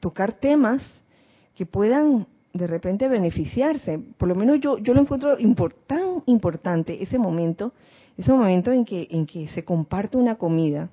[0.00, 0.86] tocar temas
[1.54, 3.98] que puedan de repente beneficiarse.
[4.18, 5.36] Por lo menos yo, yo lo encuentro
[5.86, 7.72] tan importante ese momento,
[8.16, 10.90] ese momento en que, en que se comparte una comida.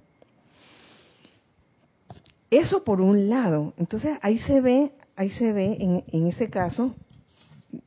[2.49, 3.73] Eso por un lado.
[3.77, 6.95] Entonces ahí se ve, ahí se ve en, en ese caso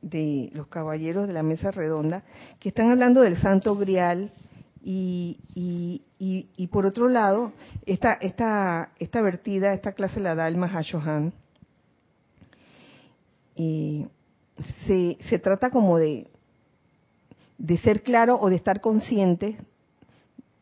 [0.01, 2.23] de los caballeros de la mesa redonda,
[2.59, 4.31] que están hablando del santo grial
[4.83, 7.51] y, y, por otro lado,
[7.85, 11.33] esta, esta, esta vertida, esta clase la da el Mahashohan.
[13.55, 14.07] Y
[14.87, 16.27] se, se trata como de,
[17.57, 19.57] de ser claro o de estar consciente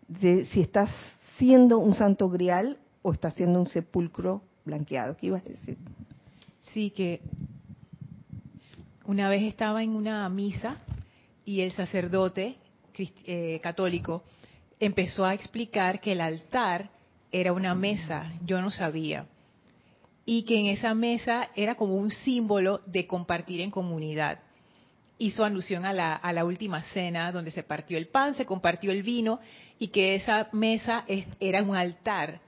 [0.08, 0.90] de si estás
[1.38, 5.16] siendo un santo grial o estás siendo un sepulcro blanqueado.
[5.18, 5.78] ¿Qué ibas a decir?
[6.74, 7.22] Sí, que
[9.06, 10.78] una vez estaba en una misa
[11.46, 12.58] y el sacerdote
[13.26, 14.24] eh, católico
[14.80, 16.90] empezó a explicar que el altar
[17.32, 19.26] era una mesa, yo no sabía,
[20.26, 24.40] y que en esa mesa era como un símbolo de compartir en comunidad.
[25.18, 28.92] Hizo alusión a la, a la última cena donde se partió el pan, se compartió
[28.92, 29.40] el vino
[29.80, 31.04] y que esa mesa
[31.40, 32.42] era un altar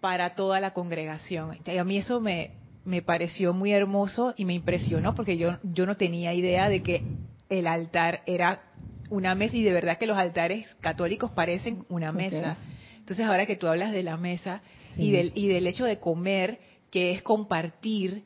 [0.00, 1.58] para toda la congregación.
[1.64, 2.52] Y a mí eso me,
[2.84, 7.02] me pareció muy hermoso y me impresionó porque yo, yo no tenía idea de que
[7.48, 8.62] el altar era
[9.10, 12.56] una mesa y de verdad que los altares católicos parecen una mesa.
[12.98, 14.62] Entonces ahora que tú hablas de la mesa
[14.96, 16.60] y, del, y del hecho de comer,
[16.90, 18.22] que es compartir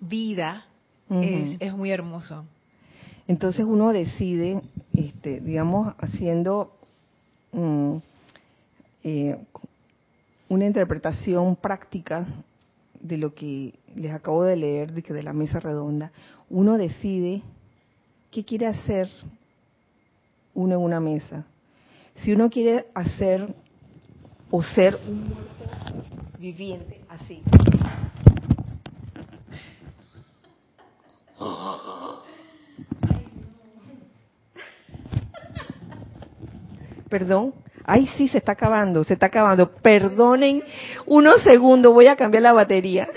[0.00, 0.66] vida,
[1.10, 2.46] es, es, muy hermoso.
[3.26, 4.62] Entonces uno decide,
[4.96, 6.76] este, digamos, haciendo
[7.52, 7.96] mm,
[9.04, 9.36] eh,
[10.54, 12.24] una interpretación práctica
[13.00, 16.12] de lo que les acabo de leer, de que de la mesa redonda,
[16.48, 17.42] uno decide
[18.30, 19.10] qué quiere hacer
[20.54, 21.44] uno en una mesa.
[22.22, 23.52] Si uno quiere hacer
[24.50, 25.64] o ser un muerto
[26.38, 27.42] viviente así.
[37.08, 39.70] Perdón, Ay, sí, se está acabando, se está acabando.
[39.70, 40.62] Perdonen
[41.06, 43.08] unos segundos, voy a cambiar la batería.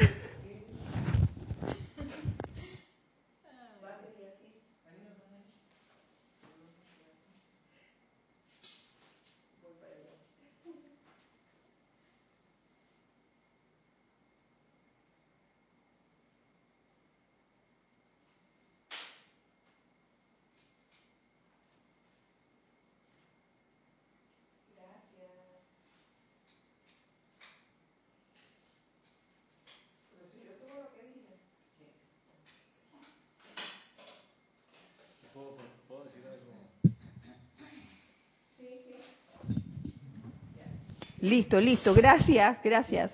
[41.28, 43.12] Listo, listo, gracias, gracias.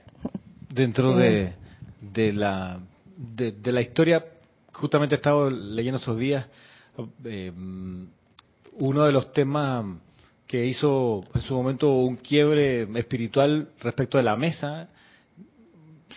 [0.70, 1.54] Dentro de,
[2.00, 2.80] de la,
[3.18, 4.24] de, la historia,
[4.72, 6.48] justamente he estado leyendo estos días,
[7.26, 7.52] eh,
[8.74, 9.98] uno de los temas
[10.46, 14.90] que hizo en su momento un quiebre espiritual respecto de la mesa,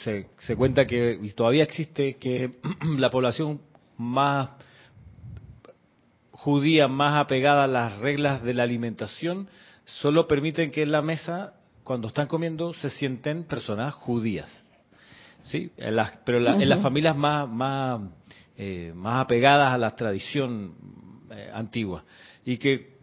[0.04, 2.58] se, se cuenta que y todavía existe que
[2.98, 3.62] la población
[3.96, 4.50] más
[6.30, 9.48] judía, más apegada a las reglas de la alimentación,
[9.86, 11.55] solo permiten que en la mesa
[11.86, 14.50] cuando están comiendo se sienten personas judías.
[15.44, 15.70] ¿sí?
[16.24, 18.00] pero en las familias más, más,
[18.56, 20.74] eh, más apegadas a la tradición
[21.30, 22.02] eh, antigua.
[22.44, 22.96] Y que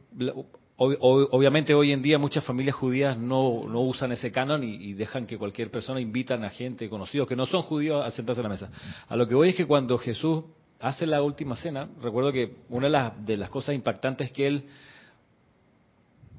[0.76, 5.38] obviamente hoy en día muchas familias judías no, no usan ese canon y, dejan que
[5.38, 8.70] cualquier persona invitan a gente conocida que no son judíos a sentarse a la mesa.
[9.08, 10.44] A lo que voy es que cuando Jesús
[10.82, 14.66] hace la última cena, recuerdo que una de las, de las cosas impactantes que él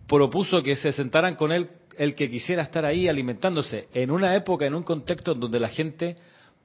[0.07, 4.67] propuso que se sentaran con él el que quisiera estar ahí alimentándose en una época,
[4.67, 6.17] en un contexto en donde la gente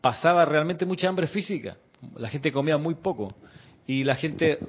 [0.02, 1.78] pasaba realmente mucha hambre física,
[2.16, 3.36] la gente comía muy poco
[3.86, 4.60] y la gente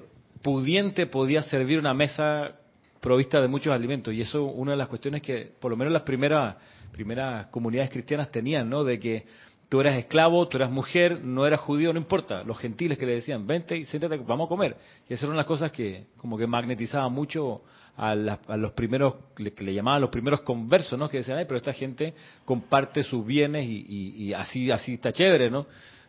[0.42, 2.56] pudiente podía servir una mesa
[3.00, 4.14] provista de muchos alimentos.
[4.14, 6.56] Y eso una de las cuestiones que, por lo menos las primeras,
[6.92, 8.84] primeras comunidades cristianas tenían, ¿no?
[8.84, 9.24] De que
[9.68, 12.42] tú eras esclavo, tú eras mujer, no eras judío, no importa.
[12.44, 14.76] Los gentiles que le decían, vente y siéntate, vamos a comer.
[15.08, 17.62] Y esas eran las cosas que como que magnetizaban mucho
[18.00, 18.14] a,
[18.56, 21.08] los primeros, que le llamaban los primeros conversos, ¿no?
[21.08, 22.14] Que decían, ay, pero esta gente
[22.46, 25.66] comparte sus bienes y, así, así está chévere, ¿no?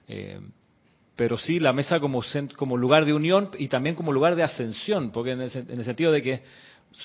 [0.07, 0.39] Eh,
[1.17, 2.21] pero sí la mesa como,
[2.55, 6.21] como lugar de unión y también como lugar de ascensión, porque en el sentido de
[6.21, 6.43] que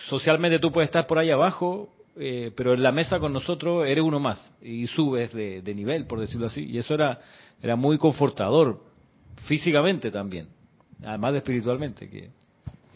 [0.09, 4.05] socialmente tú puedes estar por ahí abajo, eh, pero en la mesa con nosotros eres
[4.05, 6.65] uno más y subes de, nivel, por decirlo así.
[6.65, 7.19] Y eso era,
[7.61, 8.85] era muy confortador,
[9.47, 10.47] físicamente también,
[11.05, 12.09] además de espiritualmente.
[12.09, 12.31] Que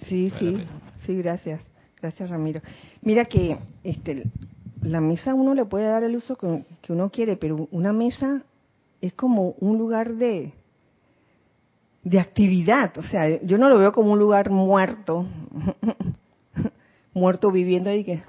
[0.03, 0.57] sí, sí,
[1.05, 1.69] sí, gracias.
[2.01, 2.63] Gracias, Ramiro.
[3.03, 4.25] Mira que este,
[4.83, 8.43] la mesa uno le puede dar el uso que, uno quiere, pero una mesa
[9.01, 10.53] es como un lugar de,
[12.03, 12.97] de actividad.
[12.97, 15.27] O sea, yo no lo veo como un lugar muerto,
[17.13, 18.23] muerto viviendo ahí que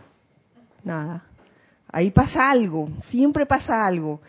[0.84, 1.24] nada.
[1.88, 4.22] Ahí pasa algo, siempre pasa algo.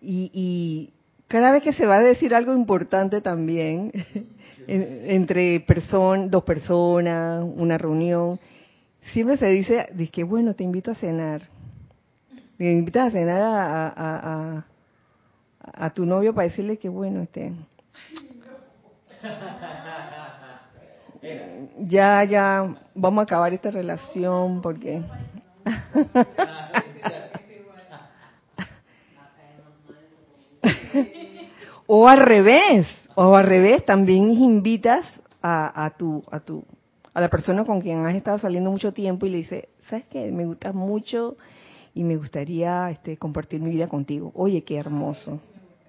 [0.00, 0.92] Y,
[1.28, 3.90] cada vez que se va a decir algo importante también,
[4.68, 8.38] entre person, dos personas, una reunión,
[9.12, 11.42] siempre se dice, dice que bueno, te invito a cenar.
[12.58, 14.64] Me invitas a cenar a, a,
[15.60, 17.52] a, tu novio para decirle que bueno, este
[21.78, 25.02] ya, ya, vamos a acabar esta relación porque...
[31.86, 35.04] o al revés, o al revés, también invitas
[35.42, 36.64] a, a, tu, a tu,
[37.16, 40.30] a la persona con quien has estado saliendo mucho tiempo y le dices, ¿sabes qué?
[40.30, 41.38] Me gustas mucho
[41.94, 44.32] y me gustaría este, compartir mi vida contigo.
[44.34, 45.40] Oye, qué hermoso.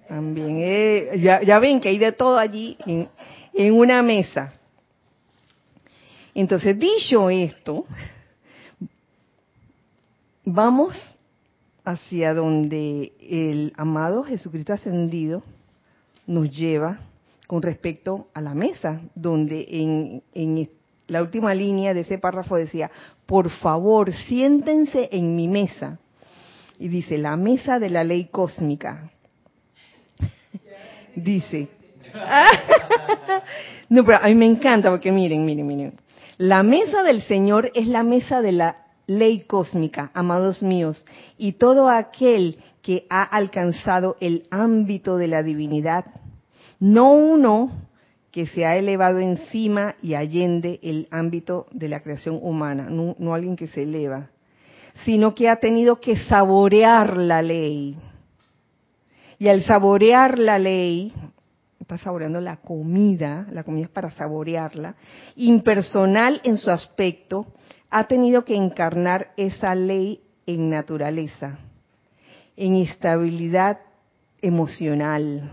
[0.08, 3.10] También, eh, ya, ven que hay de todo allí en,
[3.52, 4.54] en una mesa.
[6.32, 7.84] Entonces, dicho esto,
[10.46, 11.14] vamos
[11.84, 15.42] hacia donde el amado Jesucristo ascendido
[16.26, 17.00] nos lleva
[17.46, 20.56] con respecto a la mesa, donde en, en
[21.08, 22.90] la última línea de ese párrafo decía,
[23.26, 25.98] por favor, siéntense en mi mesa.
[26.78, 29.10] Y dice, la mesa de la ley cósmica.
[31.16, 31.68] dice.
[33.88, 35.94] no, pero a mí me encanta porque miren, miren, miren.
[36.36, 41.04] La mesa del Señor es la mesa de la ley cósmica, amados míos,
[41.36, 46.04] y todo aquel que ha alcanzado el ámbito de la divinidad,
[46.78, 47.87] no uno
[48.38, 53.56] que se ha elevado encima y allende el ámbito de la creación humana, no, alguien
[53.56, 54.30] que se eleva,
[55.04, 57.96] sino que ha tenido que saborear la ley.
[59.40, 61.12] Y al saborear la ley,
[61.80, 64.94] está saboreando la comida, la comida es para saborearla,
[65.34, 67.44] impersonal en su aspecto,
[67.90, 71.58] ha tenido que encarnar esa ley en naturaleza,
[72.56, 73.80] en estabilidad
[74.40, 75.50] emocional,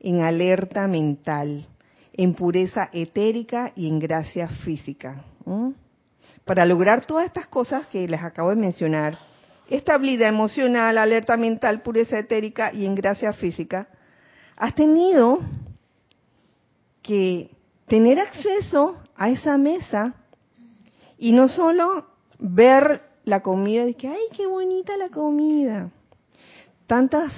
[0.00, 1.68] en alerta mental,
[2.16, 5.24] en pureza etérica y en gracia física.
[6.44, 9.18] Para lograr todas estas cosas que les acabo de mencionar,
[9.68, 13.88] estabilidad emocional, alerta mental, pureza etérica y en gracia física,
[14.56, 15.40] has tenido
[17.02, 17.50] que
[17.86, 20.14] tener acceso a esa mesa
[21.18, 22.06] y no solo
[22.38, 25.90] ver la comida y que, ay, qué bonita la comida.
[26.86, 27.32] Tantas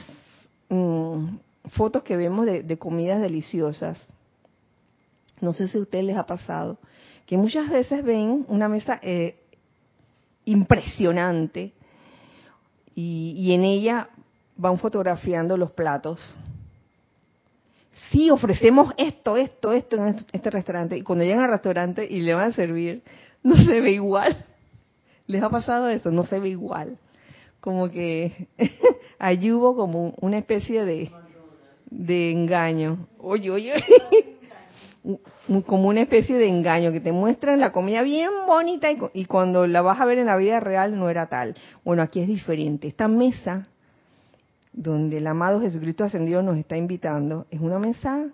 [0.68, 1.36] mm,
[1.70, 4.06] fotos que vemos de, comidas deliciosas.
[5.46, 6.78] No sé si a ustedes les ha pasado
[7.24, 9.36] que muchas veces ven una mesa eh,
[10.44, 11.72] impresionante
[12.94, 14.10] y, y en ella
[14.56, 16.36] van fotografiando los platos
[18.10, 20.96] sí, ofrecemos esto, esto, esto en este restaurante.
[20.96, 23.02] Y cuando llegan al restaurante y le van a servir,
[23.42, 24.44] no se ve igual.
[25.26, 26.10] ¿Les ha pasado eso?
[26.10, 26.98] No se ve igual.
[27.60, 28.48] Como que
[29.18, 31.10] allí hubo como una especie de,
[31.90, 33.06] de engaño.
[33.18, 33.74] Oye, oye.
[35.66, 39.66] Como una especie de engaño, que te muestran la comida bien bonita y, y, cuando
[39.66, 41.54] la vas a ver en la vida real no era tal.
[41.84, 42.88] Bueno, aquí es diferente.
[42.88, 43.68] Esta mesa
[44.72, 48.26] donde el amado Jesucristo ascendido nos está invitando es una mesa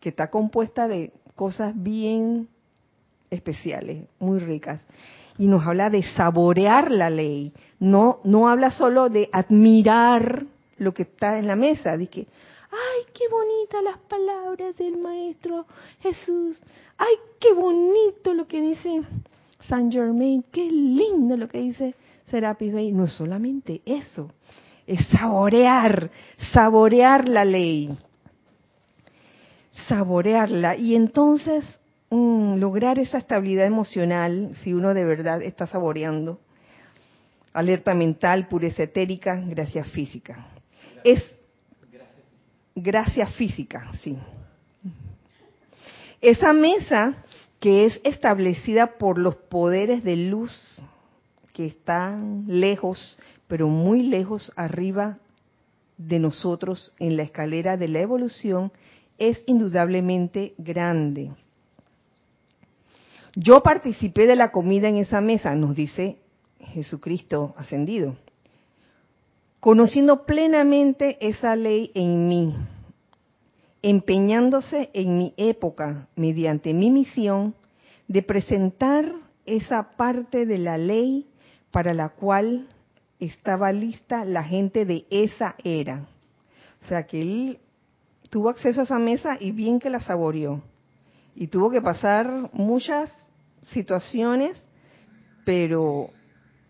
[0.00, 2.48] que está compuesta de cosas bien
[3.30, 4.84] especiales, muy ricas.
[5.36, 7.52] Y nos habla de saborear la ley.
[7.78, 10.44] No, no habla solo de admirar
[10.78, 11.96] lo que está en la mesa.
[11.96, 12.26] Dice,
[12.70, 15.66] ay, qué bonitas las palabras del Maestro
[16.00, 16.60] Jesús.
[16.96, 19.02] Ay, qué bonito lo que dice
[19.68, 20.44] Saint Germain.
[20.50, 21.94] Qué lindo lo que dice
[22.30, 22.92] Serapis Bey.
[22.92, 24.30] No es solamente eso.
[24.86, 26.10] Es saborear,
[26.52, 27.96] saborear la ley.
[29.72, 30.76] Saborearla.
[30.76, 31.64] Y entonces
[32.10, 36.40] mm, lograr esa estabilidad emocional, si uno de verdad está saboreando.
[37.52, 40.48] Alerta mental, pureza etérica, gracia física.
[41.02, 41.37] Es
[42.80, 44.16] gracia física, sí.
[46.20, 47.24] Esa mesa
[47.60, 50.82] que es establecida por los poderes de luz
[51.52, 55.18] que están lejos, pero muy lejos arriba
[55.96, 58.72] de nosotros en la escalera de la evolución,
[59.18, 61.32] es indudablemente grande.
[63.34, 66.18] Yo participé de la comida en esa mesa, nos dice
[66.60, 68.16] Jesucristo ascendido
[69.60, 72.54] conociendo plenamente esa ley en mí,
[73.82, 77.54] empeñándose en mi época, mediante mi misión,
[78.06, 79.12] de presentar
[79.46, 81.26] esa parte de la ley
[81.70, 82.68] para la cual
[83.20, 86.06] estaba lista la gente de esa era.
[86.84, 87.58] O sea que él
[88.30, 90.62] tuvo acceso a esa mesa y bien que la saboreó.
[91.34, 93.12] Y tuvo que pasar muchas
[93.62, 94.62] situaciones,
[95.44, 96.10] pero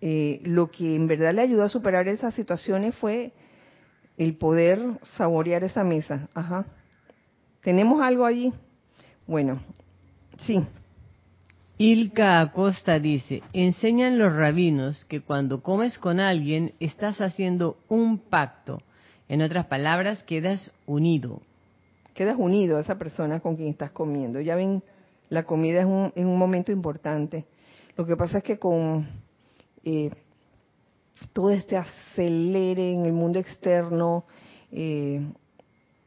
[0.01, 3.33] eh, lo que en verdad le ayudó a superar esas situaciones fue
[4.17, 4.81] el poder
[5.17, 6.29] saborear esa mesa.
[6.35, 6.67] Ajá.
[7.63, 8.53] ¿Tenemos algo allí?
[9.27, 9.61] Bueno,
[10.39, 10.65] sí.
[11.79, 18.83] Ilka Acosta dice, enseñan los rabinos que cuando comes con alguien estás haciendo un pacto.
[19.29, 21.41] En otras palabras, quedas unido.
[22.15, 24.41] Quedas unido a esa persona con quien estás comiendo.
[24.41, 24.83] Ya ven,
[25.29, 27.45] la comida es un, es un momento importante.
[27.97, 29.07] Lo que pasa es que con
[29.89, 30.11] eh,
[31.33, 34.25] todo este acelere en el mundo externo,
[34.71, 35.21] eh,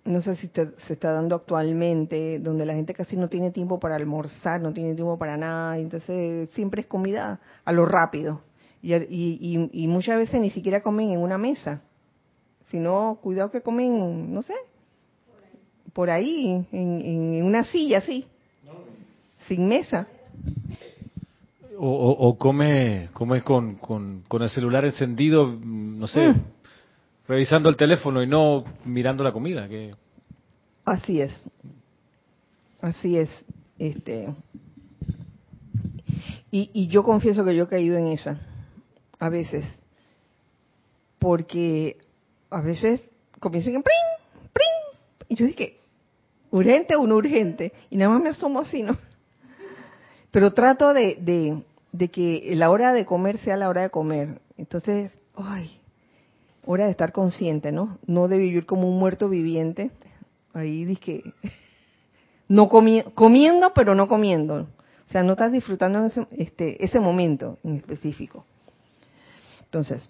[0.06, 3.96] no sé si se está dando actualmente, donde la gente casi no tiene tiempo para
[3.96, 8.42] almorzar, no tiene tiempo para nada, entonces siempre es comida a lo rápido.
[8.84, 11.82] Y, muchas veces ni siquiera comen en una mesa,
[12.66, 14.56] sino cuidado que comen, no sé,
[15.94, 18.28] por ahí, en, en una silla así,
[19.48, 20.08] sin mesa
[21.84, 26.44] o, come, come con, con, el celular encendido, no sé, mm.
[27.28, 29.68] revisando el teléfono y no mirando la comida.
[29.68, 29.96] Que...
[30.86, 31.50] Así es.
[32.82, 33.30] Así es.
[33.80, 34.30] Este.
[36.52, 38.40] Y, y yo confieso que yo he caído en esa,
[39.20, 39.66] a veces.
[41.18, 41.98] Porque
[42.52, 45.28] a veces comienzan en pring, pring.
[45.30, 45.80] Y yo dije,
[46.52, 47.74] urgente o no urgente.
[47.90, 48.98] Y nada más me asomo así, ¿no?
[50.30, 51.64] Pero trato de, de
[52.10, 54.42] que la hora de comer sea la hora de comer.
[54.58, 55.80] Entonces, ay,
[56.66, 57.98] hora de estar consciente, ¿no?
[58.06, 59.92] No de vivir como un muerto viviente.
[60.54, 61.24] Ahí que
[62.48, 64.68] no comiendo, pero no comiendo.
[65.08, 68.46] O sea, no estás disfrutando ese, este, ese momento en específico.
[69.66, 70.10] Entonces,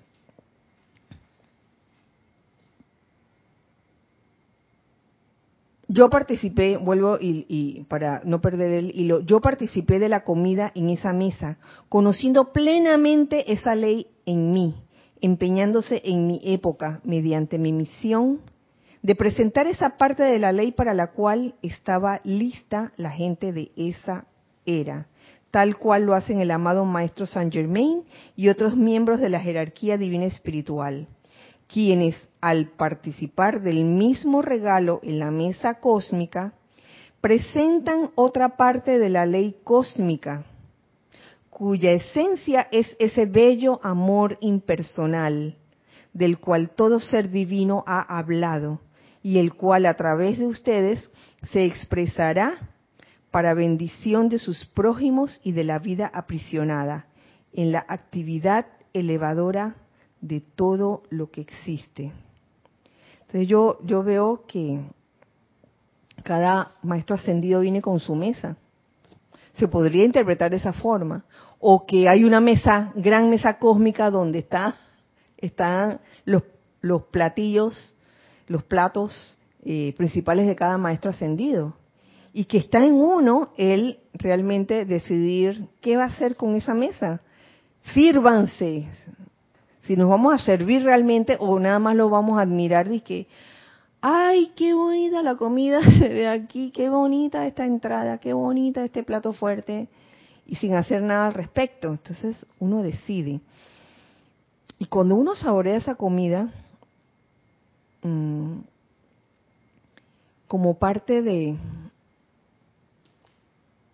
[5.93, 10.89] Yo participé, vuelvo y, para no perder el hilo, yo participé de la comida en
[10.89, 11.57] esa mesa,
[11.89, 14.73] conociendo plenamente esa ley en mí,
[15.19, 18.39] empeñándose en mi época, mediante mi misión,
[19.01, 23.73] de presentar esa parte de la ley para la cual estaba lista la gente de
[23.75, 24.27] esa
[24.65, 25.07] era,
[25.49, 28.03] tal cual lo hacen el amado Maestro Saint Germain
[28.37, 31.09] y otros miembros de la jerarquía divina espiritual
[31.72, 36.53] quienes al participar del mismo regalo en la mesa cósmica,
[37.22, 40.43] presentan otra parte de la ley cósmica,
[41.49, 45.55] cuya esencia es ese bello amor impersonal,
[46.13, 48.82] del cual todo ser divino ha hablado,
[49.24, 51.09] y el cual a través de ustedes
[51.51, 52.72] se expresará
[53.30, 57.05] para bendición de sus prójimos y de la vida aprisionada,
[57.53, 59.76] en la actividad elevadora
[60.22, 62.11] de todo lo que existe.
[63.22, 64.80] Entonces yo, yo veo que
[66.24, 68.55] cada maestro ascendido viene con su mesa.
[69.53, 71.26] Se podría interpretar de esa forma.
[71.59, 74.76] O que hay una mesa, gran mesa cósmica donde está,
[75.38, 76.43] están los,
[76.82, 77.95] los platillos,
[78.47, 81.76] los platos eh, principales de cada maestro ascendido.
[82.34, 87.22] y que está en uno el realmente decidir qué va a hacer con esa mesa.
[87.93, 88.88] Sírvanse.
[89.84, 93.27] Si nos vamos a servir realmente o nada más lo vamos a admirar y que,
[93.99, 99.03] ay, qué bonita la comida se ve aquí, qué bonita esta entrada, qué bonita este
[99.03, 99.88] plato fuerte,
[100.45, 101.89] y sin hacer nada al respecto.
[101.89, 103.41] Entonces uno decide.
[104.77, 106.51] Y cuando uno saborea esa comida,
[108.03, 108.59] mmm,
[110.47, 111.55] como parte de,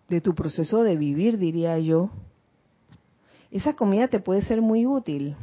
[0.08, 2.10] de tu proceso de vivir, diría yo,
[3.50, 5.36] esa comida te puede ser muy útil.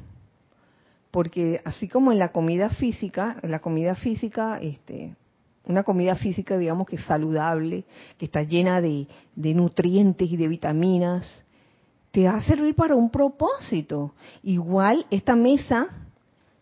[1.16, 5.16] Porque así como en la comida física, en la comida física, este,
[5.64, 7.86] una comida física, digamos que saludable,
[8.18, 11.26] que está llena de, de nutrientes y de vitaminas,
[12.12, 14.14] te va a servir para un propósito.
[14.44, 15.88] Igual esta mesa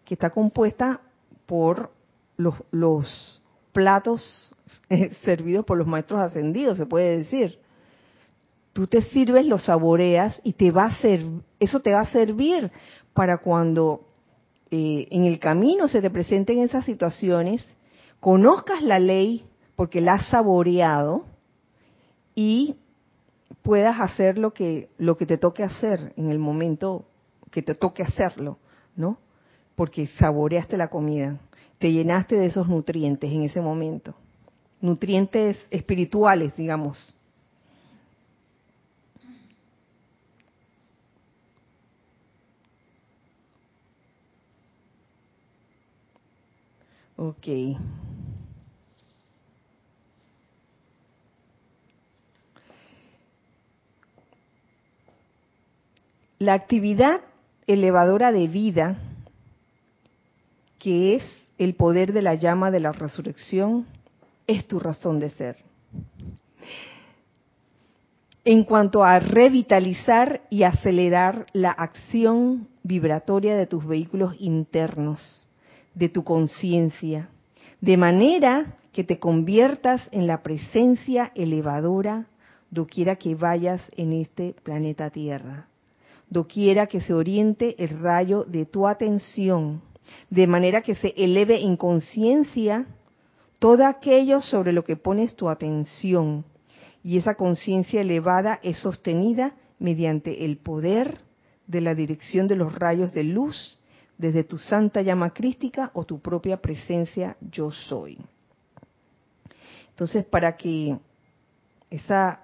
[0.06, 1.02] que está compuesta
[1.48, 1.92] por
[2.38, 3.42] los, los
[3.72, 4.56] platos
[4.88, 7.58] eh, servidos por los maestros ascendidos, se puede decir.
[8.72, 11.22] Tú te sirves, lo saboreas y te va a ser,
[11.60, 12.70] eso te va a servir
[13.16, 14.13] para cuando
[14.74, 17.66] eh, en el camino se te presenten esas situaciones,
[18.20, 19.46] conozcas la ley
[19.76, 21.26] porque la has saboreado
[22.36, 22.76] y
[23.62, 27.06] puedas hacer lo que lo que te toque hacer en el momento
[27.52, 28.58] que te toque hacerlo,
[28.96, 29.18] ¿no?
[29.76, 31.40] Porque saboreaste la comida
[31.84, 34.16] te llenaste de esos nutrientes en ese momento.
[34.80, 37.18] Nutrientes espirituales, digamos.
[47.26, 47.48] Ok.
[56.40, 57.22] La actividad
[57.66, 58.98] elevadora de vida,
[60.80, 61.24] que es
[61.58, 63.88] el poder de la llama de la resurrección
[64.46, 65.56] es tu razón de ser.
[68.44, 75.48] En cuanto a revitalizar y acelerar la acción vibratoria de tus vehículos internos,
[75.96, 77.30] de tu conciencia,
[77.82, 82.28] de manera que te conviertas en la presencia elevadora
[82.70, 85.68] doquiera que vayas en este planeta Tierra,
[86.30, 89.82] doquiera que se oriente el rayo de tu atención
[90.30, 92.86] de manera que se eleve en conciencia
[93.60, 96.44] todo aquello sobre lo que pones tu atención.
[97.04, 101.20] Y esa conciencia elevada es sostenida mediante el poder
[101.68, 103.78] de la dirección de los rayos de luz
[104.18, 108.18] desde tu santa llama crística o tu propia presencia yo soy.
[109.90, 110.98] Entonces, para que
[111.90, 112.42] esa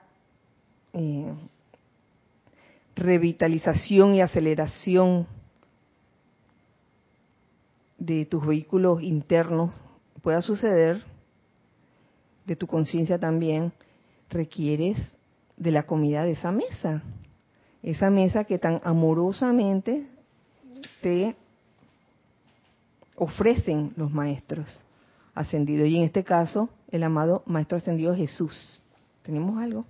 [0.93, 1.33] eh,
[2.95, 5.27] revitalización y aceleración
[7.97, 9.73] de tus vehículos internos
[10.21, 11.03] pueda suceder,
[12.45, 13.71] de tu conciencia también,
[14.29, 14.97] requieres
[15.57, 17.03] de la comida de esa mesa.
[17.81, 20.07] Esa mesa que tan amorosamente
[21.01, 21.35] te
[23.19, 24.65] ofrecen los maestros
[25.35, 25.87] ascendidos.
[25.87, 28.81] Y en este caso, el amado Maestro Ascendido Jesús.
[29.21, 29.85] ¿Tenemos algo?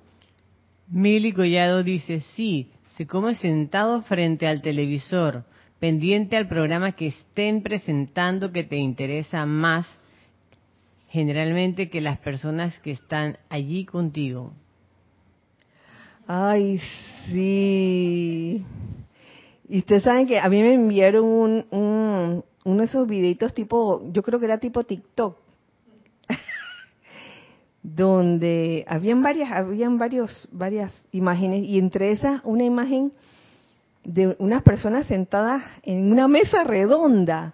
[0.90, 5.46] Mili Collado dice, sí, se come sentado frente al televisor
[5.80, 9.88] pendiente al programa que estén presentando que te interesa más
[11.08, 14.54] generalmente que las personas que están allí contigo.
[16.28, 16.80] Ay,
[17.28, 18.64] sí.
[19.68, 24.04] Y ustedes saben que a mí me enviaron un, un, uno de esos videitos tipo,
[24.12, 25.38] yo creo que era tipo TikTok,
[27.84, 33.14] donde habían varias, habían varios, varias imágenes y entre esas una imagen
[34.04, 37.54] de unas personas sentadas en una mesa redonda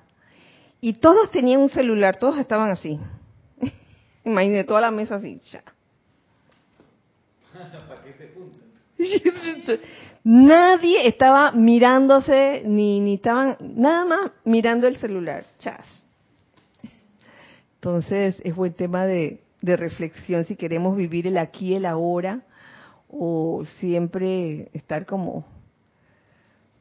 [0.81, 2.99] y todos tenían un celular, todos estaban así.
[4.23, 5.39] Imagínate toda la mesa así.
[10.27, 15.45] Nadie estaba mirándose ni ni estaban nada más mirando el celular.
[15.59, 16.03] Chas.
[17.75, 22.41] Entonces es buen tema de, de reflexión si queremos vivir el aquí y el ahora
[23.07, 25.45] o siempre estar como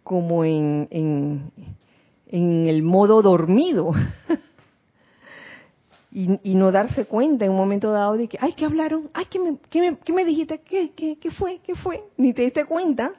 [0.03, 3.93] como en, en, el modo dormido.
[6.11, 9.11] y, no darse cuenta en un momento dado de que, ay, ¿qué hablaron?
[9.13, 10.61] Ay, ¿qué me, qué me, dijiste?
[10.61, 11.61] ¿Qué, qué, ¿Qué fue?
[11.63, 12.05] ¿Qué fue?
[12.17, 13.13] Ni te diste cuenta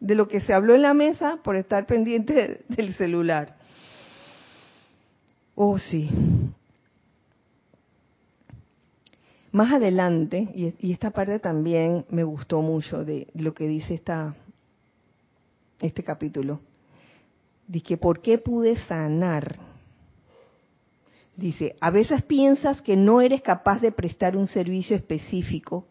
[0.00, 3.56] de lo que se habló en la mesa por estar pendiente del celular.
[5.54, 6.10] Oh, sí.
[9.52, 14.34] Más adelante, y, esta parte también me gustó mucho de lo que dice esta
[15.80, 16.60] este capítulo.
[17.68, 19.58] Dice, ¿por qué pude sanar
[21.36, 25.86] Dice, a veces piensas que no eres capaz de prestar un servicio específico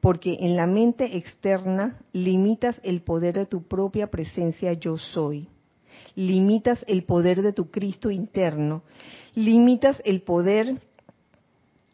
[0.00, 5.48] porque en la mente externa limitas el poder de tu propia presencia yo soy,
[6.14, 8.82] limitas el poder de tu Cristo interno,
[9.34, 10.80] limitas el poder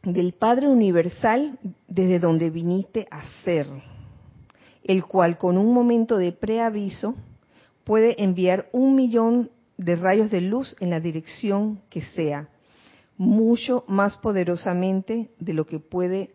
[0.03, 3.67] del Padre Universal desde donde viniste a ser,
[4.83, 7.15] el cual con un momento de preaviso
[7.85, 12.49] puede enviar un millón de rayos de luz en la dirección que sea,
[13.17, 16.35] mucho más poderosamente de lo que puede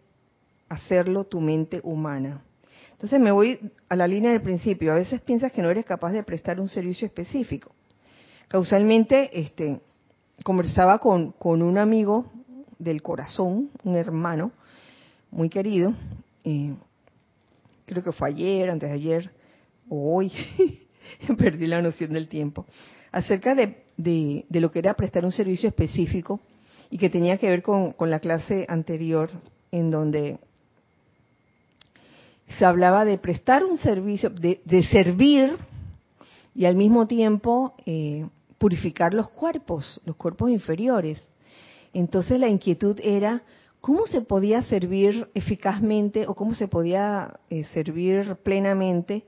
[0.69, 2.41] hacerlo tu mente humana.
[2.91, 4.91] Entonces me voy a la línea del principio.
[4.91, 7.71] A veces piensas que no eres capaz de prestar un servicio específico.
[8.47, 9.79] Causalmente, este,
[10.43, 12.31] conversaba con, con un amigo
[12.77, 14.51] del corazón, un hermano
[15.31, 15.93] muy querido,
[17.85, 19.31] creo que fue ayer, antes de ayer,
[19.89, 20.31] o hoy,
[21.37, 22.65] perdí la noción del tiempo,
[23.11, 26.39] acerca de, de, de, lo que era prestar un servicio específico
[26.89, 29.29] y que tenía que ver con, con la clase anterior
[29.71, 30.39] en donde
[32.57, 35.57] se hablaba de prestar un servicio, de, de servir
[36.55, 38.27] y al mismo tiempo eh,
[38.57, 41.21] purificar los cuerpos, los cuerpos inferiores.
[41.93, 43.43] Entonces la inquietud era
[43.81, 49.23] cómo se podía servir eficazmente o cómo se podía eh, servir plenamente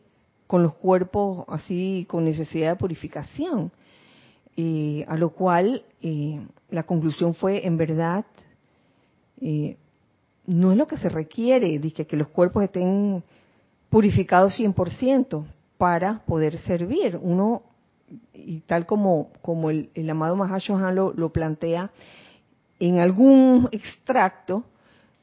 [0.48, 3.72] con los cuerpos así con necesidad de purificación.
[4.58, 8.26] Eh, a lo cual eh, la conclusión fue, en verdad,
[9.40, 9.78] eh,
[10.46, 13.24] no es lo que se requiere, dice, que los cuerpos estén
[13.90, 15.46] purificados 100%
[15.78, 17.20] para poder servir.
[17.22, 17.64] Uno,
[18.34, 21.92] y tal como, como el, amado Mahashohan lo, lo plantea,
[22.80, 24.64] en algún extracto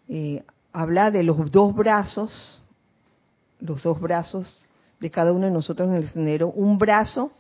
[0.09, 2.63] eh, habla de los dos brazos,
[3.61, 4.69] los dos brazos
[5.01, 7.33] de cada uno de nosotros en el sendero, un brazo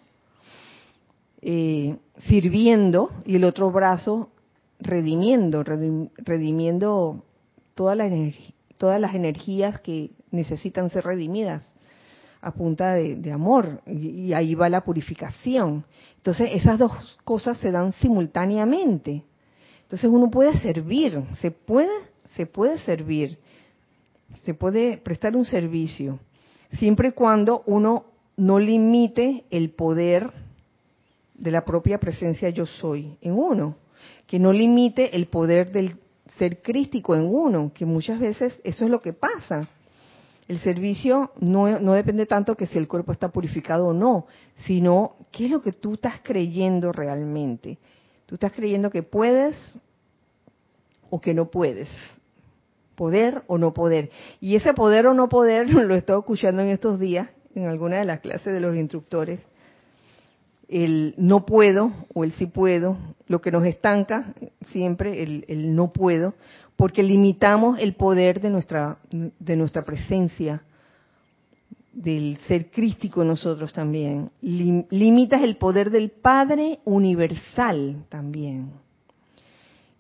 [1.41, 4.31] eh, sirviendo y el otro brazo
[4.81, 7.25] redimiendo, redimiendo
[7.79, 8.11] toda la
[8.77, 11.65] todas las energías que necesitan ser redimidas
[12.41, 15.85] a punta de, de amor y, y ahí va la purificación.
[16.17, 19.23] Entonces esas dos cosas se dan simultáneamente.
[19.83, 21.89] Entonces uno puede servir, se puede,
[22.35, 23.39] se puede servir,
[24.43, 26.19] se puede prestar un servicio,
[26.73, 28.07] siempre y cuando uno
[28.37, 30.33] no limite el poder
[31.35, 33.77] de la propia presencia yo soy en uno,
[34.27, 35.97] que no limite el poder del
[36.39, 39.69] ser crístico en uno, que muchas veces eso es lo que pasa.
[40.47, 44.27] El servicio no, no depende tanto que si el cuerpo está purificado o no,
[44.65, 47.79] sino qué es lo que tú estás creyendo realmente.
[48.27, 49.57] Tú estás creyendo que puedes
[51.11, 51.89] o que no puedes.
[52.95, 54.11] Poder o no poder.
[54.41, 57.99] Y ese poder o no poder lo he estado escuchando en estos días en alguna
[57.99, 59.41] de las clases de los instructores.
[60.69, 64.35] El no puedo o el sí puedo, lo que nos estanca
[64.71, 66.35] siempre, el, no puedo,
[66.77, 70.63] porque limitamos el poder de nuestra, de nuestra presencia,
[71.93, 74.31] del ser crístico en nosotros también.
[74.41, 78.71] Limitas el poder del Padre universal también,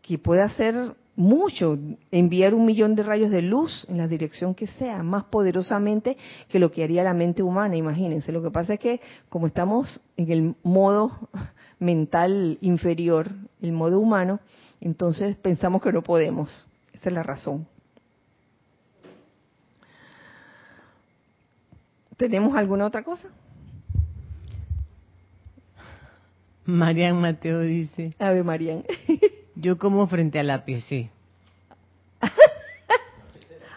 [0.02, 1.76] que puede hacer mucho,
[2.12, 6.16] enviar un millón de rayos de luz en la dirección que sea, más poderosamente
[6.48, 8.30] que lo que haría la mente humana, imagínense.
[8.30, 11.28] Lo que pasa es que como estamos en el modo
[11.80, 14.38] mental inferior, el modo humano,
[14.80, 16.68] entonces pensamos que no podemos.
[16.92, 17.66] Esa es la razón.
[22.16, 23.26] ¿Tenemos alguna otra cosa?
[26.64, 28.14] Marian Mateo dice.
[28.20, 28.84] A ver, Marian.
[29.60, 31.10] Yo como frente a la PC.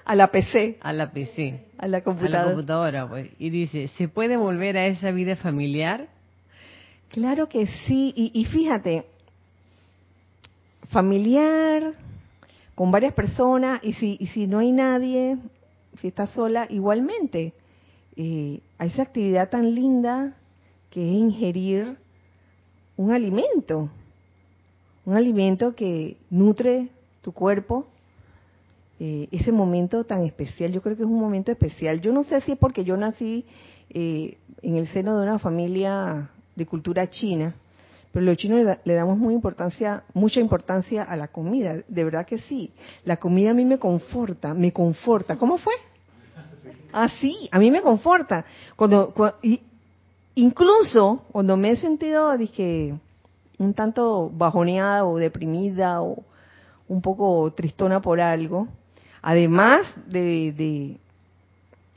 [0.06, 0.78] a la PC.
[0.80, 1.66] A la PC.
[1.80, 2.40] A la computadora.
[2.40, 3.30] A la computadora, pues.
[3.40, 6.08] Y dice, ¿se puede volver a esa vida familiar?
[7.10, 8.14] Claro que sí.
[8.16, 9.06] Y, y fíjate,
[10.90, 11.96] familiar,
[12.76, 15.38] con varias personas, y si, y si no hay nadie,
[16.00, 17.54] si estás sola, igualmente.
[18.16, 20.36] Eh, a esa actividad tan linda
[20.92, 21.98] que es ingerir
[22.98, 23.90] un alimento,
[25.06, 26.89] un alimento que nutre
[27.22, 27.88] tu cuerpo,
[28.99, 32.02] eh, ese momento tan especial, yo creo que es un momento especial.
[32.02, 33.45] Yo no sé si es porque yo nací
[33.89, 37.56] eh, en el seno de una familia de cultura china,
[38.12, 42.72] pero los chinos le, damos importancia, mucha importancia a la comida, de verdad que sí.
[43.06, 45.38] La comida a mí me conforta, me conforta.
[45.38, 45.74] ¿Cómo fue?
[46.91, 48.45] Ah, sí, a mí me conforta.
[48.76, 49.62] Cuando, cuando y,
[50.36, 52.93] incluso cuando me he sentido, dije,
[53.62, 56.24] un tanto bajoneada o deprimida o
[56.88, 58.68] un poco tristona por algo,
[59.22, 60.97] además de, de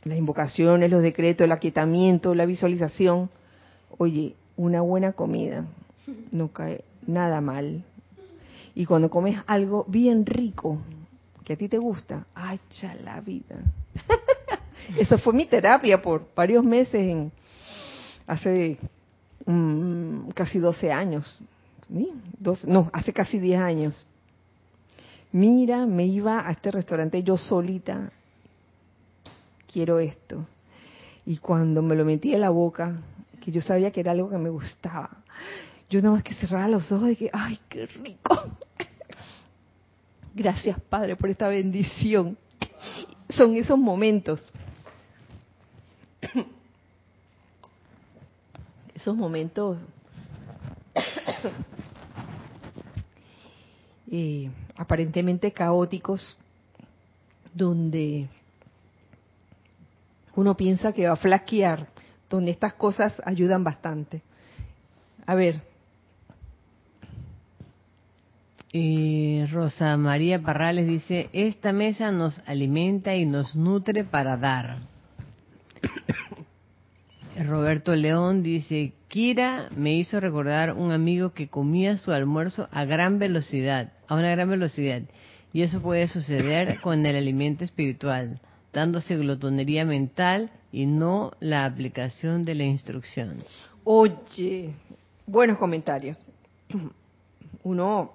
[0.05, 3.31] las invocaciones, los decretos, el aquietamiento, la visualización,
[3.97, 5.65] oye, una buena comida
[6.31, 7.83] no cae nada mal.
[8.75, 10.79] Y cuando comes algo bien rico,
[11.45, 12.27] que a ti te gusta,
[12.83, 13.57] ya la vida.
[14.99, 17.33] Eso fue mi terapia por varios meses, en,
[18.27, 18.79] hace
[19.47, 21.43] mm, casi 12 años.
[21.89, 24.07] No, hace casi 10 años.
[25.33, 28.13] Mira, me iba a este restaurante yo solita,
[29.73, 30.47] quiero esto.
[31.27, 33.01] Y cuando me lo metí en la boca,
[33.41, 35.11] que yo sabía que era algo que me gustaba,
[35.91, 38.45] yo nada más que cerraba los ojos y que, ay, qué rico.
[40.35, 42.37] Gracias, Padre, por esta bendición.
[43.31, 44.53] Son esos momentos.
[48.95, 49.77] Esos momentos
[54.11, 56.37] eh, aparentemente caóticos
[57.53, 58.29] donde
[60.35, 61.89] uno piensa que va a flaquear,
[62.29, 64.23] donde estas cosas ayudan bastante.
[65.27, 65.63] A ver,
[68.77, 74.81] y Rosa María Parrales dice, esta mesa nos alimenta y nos nutre para dar.
[77.47, 83.21] Roberto León dice, Kira me hizo recordar un amigo que comía su almuerzo a gran
[83.21, 85.03] velocidad, a una gran velocidad,
[85.53, 88.41] y eso puede suceder con el alimento espiritual,
[88.73, 93.37] dándose glotonería mental y no la aplicación de la instrucción.
[93.85, 94.75] Oye,
[95.29, 96.19] buenos comentarios.
[97.63, 98.15] Uno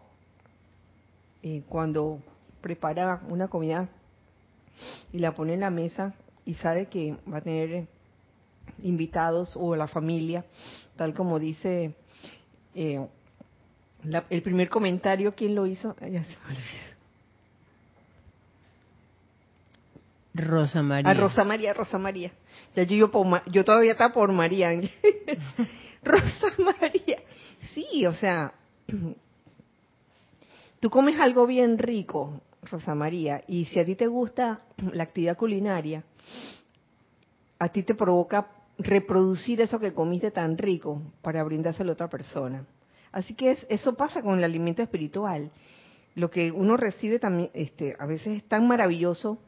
[1.41, 2.19] eh, cuando
[2.59, 3.87] prepara una comida
[5.13, 7.87] y la pone en la mesa y sabe que va a tener
[8.83, 10.45] invitados o la familia,
[10.99, 11.95] tal como dice
[12.75, 13.07] eh,
[14.29, 15.95] el primer comentario, ¿quién lo hizo?
[20.33, 21.09] Rosa María.
[21.09, 22.33] Ah, Rosa María, Rosa María.
[22.75, 23.09] Ya yo,
[23.45, 24.71] yo todavía está por María.
[26.03, 27.19] Rosa María.
[27.73, 28.51] Sí, o sea,
[30.81, 35.37] tú comes algo bien rico, Rosa María, y si a ti te gusta la actividad
[35.37, 36.03] culinaria,
[37.57, 42.65] a ti te provoca reproducir eso que comiste tan rico para brindárselo a otra persona.
[43.11, 45.51] Así que eso pasa con el alimento espiritual.
[46.15, 49.39] Lo que uno recibe también, este, a veces es tan maravilloso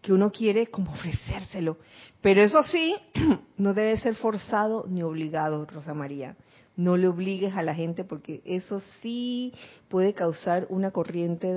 [0.00, 1.78] que uno quiere como ofrecérselo.
[2.20, 2.96] Pero eso sí,
[3.56, 6.36] no debe ser forzado ni obligado, Rosa María
[6.76, 9.52] no le obligues a la gente porque eso sí
[9.88, 11.52] puede causar una corriente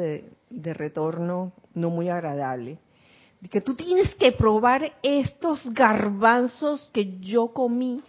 [0.50, 2.80] de, retorno no muy agradable.
[3.52, 8.02] Que tú tienes que probar estos garbanzos que yo comí.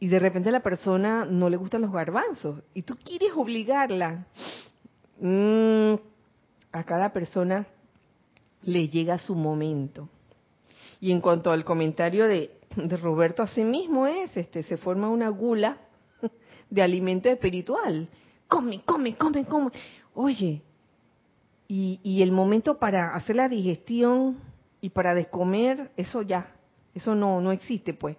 [0.00, 4.26] Y de repente la persona no le gustan los garbanzos y tú quieres obligarla.
[5.20, 5.94] Mm,
[6.70, 7.66] a cada persona
[8.62, 10.08] le llega su momento.
[11.00, 15.28] Y en cuanto al comentario de de Roberto así mismo es, este, se forma una
[15.28, 15.78] gula
[16.70, 18.08] de alimento espiritual.
[18.46, 19.70] Come, come, come, come.
[20.14, 20.62] Oye,
[21.68, 24.38] y, y el momento para hacer la digestión
[24.80, 26.54] y para descomer, eso ya,
[26.94, 28.16] eso no, no existe pues.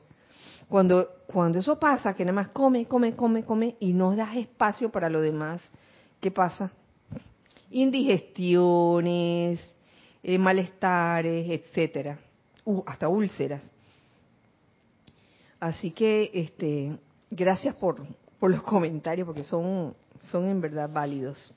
[0.67, 4.91] Cuando, cuando eso pasa, que nada más come, come, come, come y no das espacio
[4.91, 5.63] para lo demás,
[6.21, 6.71] ¿qué pasa?
[7.71, 9.59] Indigestiones,
[10.21, 12.19] eh, malestares, etcétera,
[12.65, 13.67] uh, hasta úlceras.
[15.59, 16.95] Así que, este,
[17.31, 18.05] gracias por,
[18.39, 19.95] por los comentarios, porque son,
[20.29, 21.51] son en verdad válidos.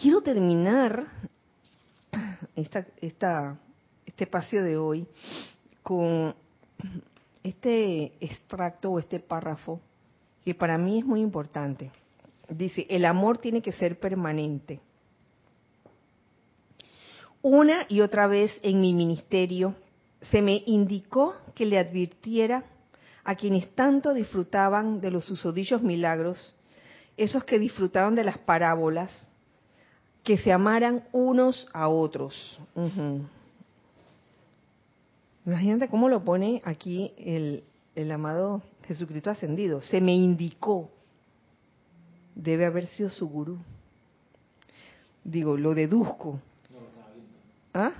[0.00, 1.08] Quiero terminar
[2.56, 2.86] este
[4.16, 5.06] espacio de hoy
[5.82, 6.34] con
[7.42, 9.78] este extracto o este párrafo
[10.42, 11.90] que para mí es muy importante.
[12.48, 14.80] Dice, el amor tiene que ser permanente.
[17.42, 19.74] Una y otra vez en mi ministerio
[20.22, 22.64] se me indicó que le advirtiera
[23.22, 26.54] a quienes tanto disfrutaban de los susodichos milagros,
[27.18, 29.26] esos que disfrutaban de las parábolas,
[30.24, 32.58] que se amaran unos a otros.
[35.46, 37.64] Imagínate cómo lo pone aquí el,
[37.94, 39.80] el amado Jesucristo ascendido.
[39.80, 40.90] Se me indicó.
[42.34, 43.58] Debe haber sido su gurú.
[45.24, 46.40] Digo, lo deduzco
[47.72, 47.92] ¿Ah?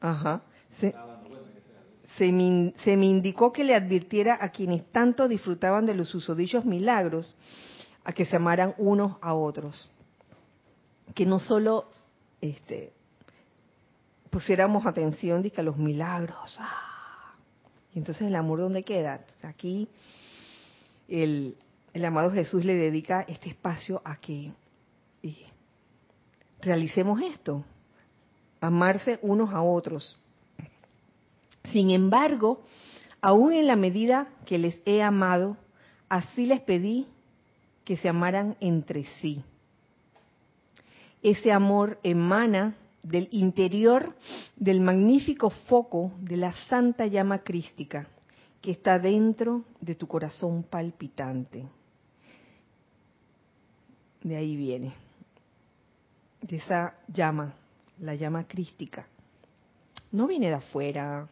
[0.00, 0.42] Ajá.
[0.78, 6.64] Se, me, se, me, indicó que le advirtiera a quienes tanto disfrutaban de los susodichos
[6.64, 7.34] milagros
[8.04, 9.90] a que se amaran unos a otros.
[11.14, 11.90] Que no solo
[12.40, 12.92] este,
[14.30, 16.56] pusiéramos atención a los milagros.
[16.58, 17.34] ¡ah!
[17.94, 19.24] Y entonces el amor, ¿dónde queda?
[19.42, 19.88] Aquí
[21.08, 21.56] el,
[21.92, 24.52] el amado Jesús le dedica este espacio a que
[25.22, 25.46] eh,
[26.60, 27.64] realicemos esto
[28.60, 30.18] amarse unos a otros.
[31.72, 32.62] Sin embargo,
[33.20, 35.56] Aún en la medida que les he amado,
[36.08, 37.06] así les pedí
[37.84, 39.42] que se amaran entre sí.
[41.22, 44.14] Ese amor emana del interior
[44.56, 48.08] del magnífico foco de la santa llama crística
[48.60, 51.64] que está dentro de tu corazón palpitante.
[54.22, 54.92] De ahí viene,
[56.42, 57.54] de esa llama,
[58.00, 59.06] la llama crística.
[60.10, 61.28] No viene de afuera,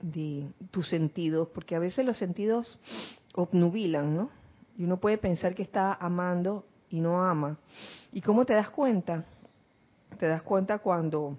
[0.00, 2.78] de tus sentidos, porque a veces los sentidos
[3.34, 4.30] obnubilan, ¿no?
[4.76, 7.58] Y uno puede pensar que está amando y no ama.
[8.12, 9.24] ¿Y cómo te das cuenta?
[10.18, 11.38] Te das cuenta cuando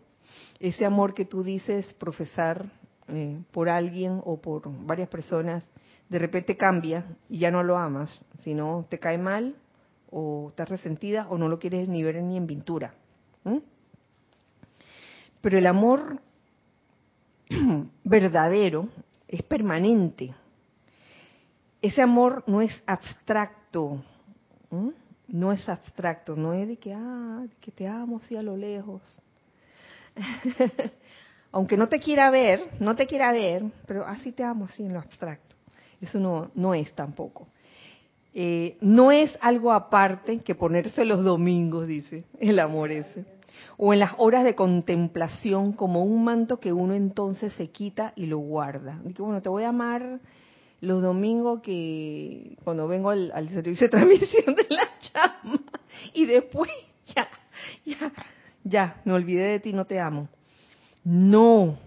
[0.59, 2.65] ese amor que tú dices profesar
[3.07, 5.67] eh, por alguien o por varias personas,
[6.09, 8.09] de repente cambia y ya no lo amas,
[8.43, 9.55] sino te cae mal
[10.11, 12.93] o estás resentida o no lo quieres ni ver ni en pintura.
[15.41, 16.19] Pero el amor
[18.03, 18.89] verdadero
[19.27, 20.33] es permanente.
[21.81, 24.03] Ese amor no es abstracto,
[25.31, 29.01] no es abstracto, no es de que, ah, que te amo así a lo lejos.
[31.51, 34.93] Aunque no te quiera ver, no te quiera ver, pero así te amo así en
[34.93, 35.55] lo abstracto.
[36.01, 37.47] Eso no, no es tampoco.
[38.33, 43.25] Eh, no es algo aparte que ponerse los domingos, dice el amor ese.
[43.77, 48.27] O en las horas de contemplación como un manto que uno entonces se quita y
[48.27, 48.99] lo guarda.
[49.03, 50.19] Dice, bueno, te voy a amar
[50.81, 55.61] los domingos que cuando vengo al, al servicio de transmisión de la llama
[56.13, 56.71] y después
[57.15, 57.29] ya,
[57.85, 58.13] ya,
[58.63, 60.29] ya, me olvidé de ti, no te amo.
[61.03, 61.77] No,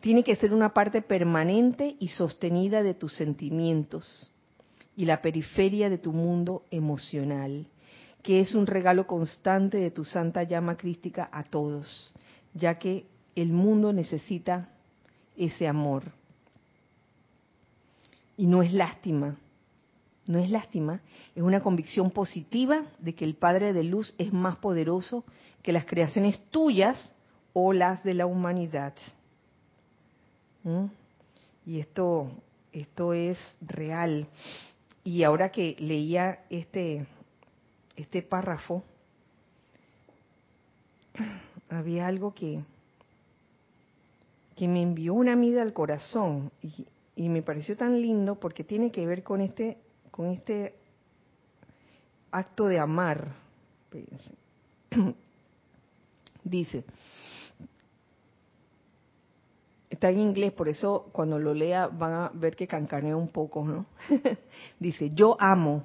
[0.00, 4.32] tiene que ser una parte permanente y sostenida de tus sentimientos
[4.96, 7.66] y la periferia de tu mundo emocional,
[8.22, 12.14] que es un regalo constante de tu santa llama crística a todos,
[12.52, 14.68] ya que el mundo necesita
[15.36, 16.04] ese amor.
[18.36, 19.36] Y no es lástima,
[20.26, 21.00] no es lástima,
[21.34, 25.24] es una convicción positiva de que el Padre de Luz es más poderoso
[25.62, 27.12] que las creaciones tuyas
[27.52, 28.94] o las de la humanidad.
[30.62, 30.86] ¿Mm?
[31.66, 32.30] Y esto,
[32.72, 34.26] esto es real.
[35.04, 37.06] Y ahora que leía este,
[37.96, 38.82] este párrafo,
[41.68, 42.62] había algo que,
[44.56, 46.86] que me envió una amiga al corazón y,
[47.16, 49.78] y me pareció tan lindo porque tiene que ver con este,
[50.10, 50.74] con este
[52.30, 53.34] acto de amar.
[56.44, 56.84] Dice,
[59.88, 63.64] está en inglés, por eso cuando lo lea van a ver que cancanea un poco,
[63.64, 63.86] ¿no?
[64.80, 65.84] Dice, yo amo,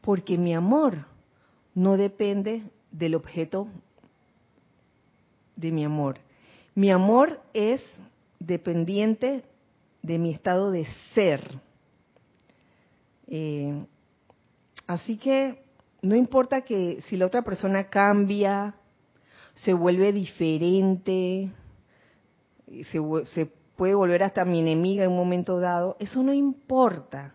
[0.00, 1.04] porque mi amor
[1.74, 3.68] no depende del objeto
[5.56, 6.18] de mi amor.
[6.74, 7.82] Mi amor es
[8.38, 9.44] dependiente
[10.02, 11.42] de mi estado de ser.
[13.26, 13.84] Eh,
[14.86, 15.62] así que
[16.02, 18.74] no importa que si la otra persona cambia,
[19.54, 21.50] se vuelve diferente,
[22.66, 23.46] se, se
[23.76, 27.34] puede volver hasta mi enemiga en un momento dado, eso no importa,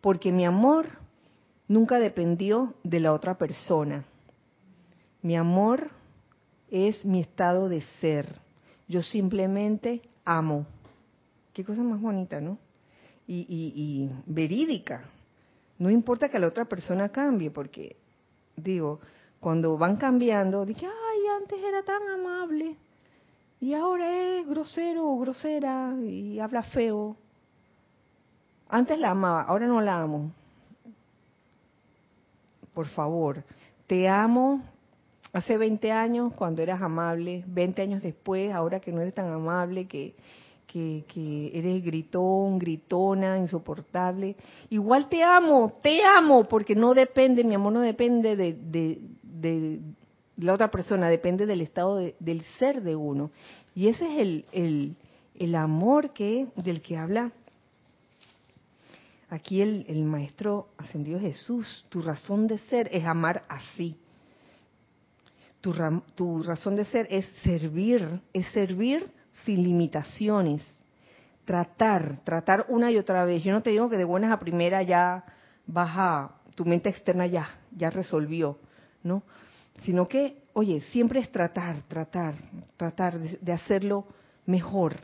[0.00, 0.86] porque mi amor
[1.68, 4.04] nunca dependió de la otra persona.
[5.22, 5.90] Mi amor
[6.70, 8.40] es mi estado de ser.
[8.88, 10.66] Yo simplemente amo.
[11.54, 12.58] Qué cosa más bonita, ¿no?
[13.28, 15.04] Y, y, verídica.
[15.78, 17.96] No importa que la otra persona cambie, porque,
[18.56, 19.00] digo,
[19.38, 22.76] cuando van cambiando, dije, ay, antes era tan amable,
[23.60, 27.16] y ahora es grosero o grosera y habla feo.
[28.68, 30.32] Antes la amaba, ahora no la amo.
[32.74, 33.44] Por favor,
[33.86, 34.60] te amo
[35.32, 39.86] hace 20 años cuando eras amable, 20 años después, ahora que no eres tan amable,
[39.86, 40.14] que,
[40.74, 44.36] que, eres gritón, gritona, insoportable.
[44.70, 48.56] Igual te amo, te amo, porque no depende, mi amor no depende de,
[49.22, 49.80] de,
[50.36, 53.30] la otra persona, depende del estado del ser de uno.
[53.74, 54.96] Y ese es el, el,
[55.36, 57.30] el amor que del que habla
[59.30, 61.86] aquí el, el maestro ascendido Jesús.
[61.88, 63.96] Tu razón de ser es amar así.
[65.60, 65.72] Tu,
[66.14, 69.08] tu razón de ser es servir, es servir
[69.44, 70.64] sin limitaciones.
[71.44, 73.42] Tratar, tratar una y otra vez.
[73.42, 75.24] Yo no te digo que de buenas a primera ya
[75.66, 78.58] baja, tu mente externa ya, ya resolvió,
[79.02, 79.22] ¿no?
[79.82, 82.34] sino que, oye, siempre es tratar, tratar,
[82.76, 84.06] tratar de, hacerlo
[84.46, 84.96] mejor.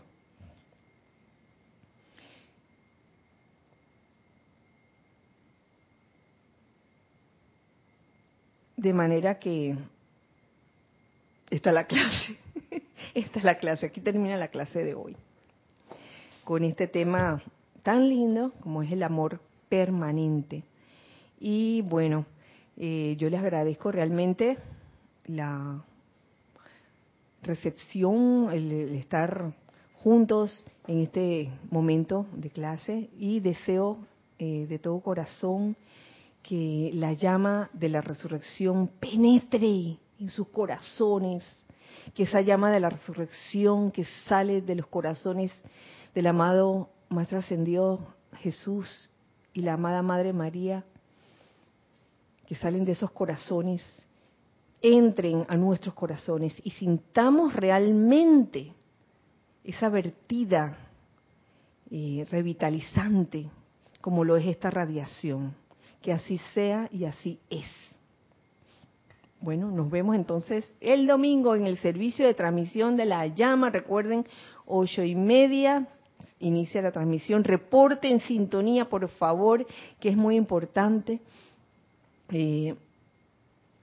[8.76, 9.76] De manera que
[11.50, 12.38] esta es la clase,
[13.14, 15.16] esta es la clase, aquí termina la clase de hoy,
[16.44, 17.42] con este tema
[17.82, 20.64] tan lindo como es el amor permanente.
[21.38, 22.26] Y bueno,
[22.76, 24.58] eh, yo les agradezco realmente
[25.26, 25.82] la
[27.42, 29.52] recepción, el, estar
[30.02, 33.98] juntos en este momento de clase y deseo
[34.38, 35.76] eh, de todo corazón
[36.42, 41.44] que la llama de la resurrección penetre en sus corazones,
[42.14, 45.52] que esa llama de la resurrección que sale de los corazones
[46.14, 49.10] del amado Maestro Ascendido Jesús
[49.52, 50.84] y la amada Madre María,
[52.46, 53.82] que salen de esos corazones,
[54.82, 58.72] entren a nuestros corazones y sintamos realmente
[59.62, 60.76] esa vertida
[61.90, 63.50] eh, revitalizante
[64.00, 65.54] como lo es esta radiación.
[66.00, 67.66] Que así sea y así es.
[69.40, 73.70] Bueno, nos vemos entonces el domingo en el servicio de transmisión de la llama.
[73.70, 74.26] Recuerden,
[74.66, 75.88] ocho y media
[76.40, 77.44] inicia la transmisión.
[77.44, 79.66] Reporte en sintonía, por favor,
[79.98, 81.20] que es muy importante.
[82.30, 82.74] Eh,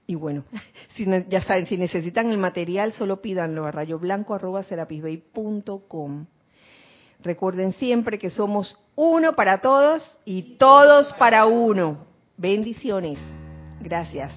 [0.06, 0.44] y bueno,
[0.94, 6.26] si, ya saben, si necesitan el material, solo pídanlo a rayoblanco.com.
[7.20, 12.06] Recuerden siempre que somos uno para todos y todos para uno.
[12.36, 13.18] Bendiciones.
[13.80, 14.30] Gracias.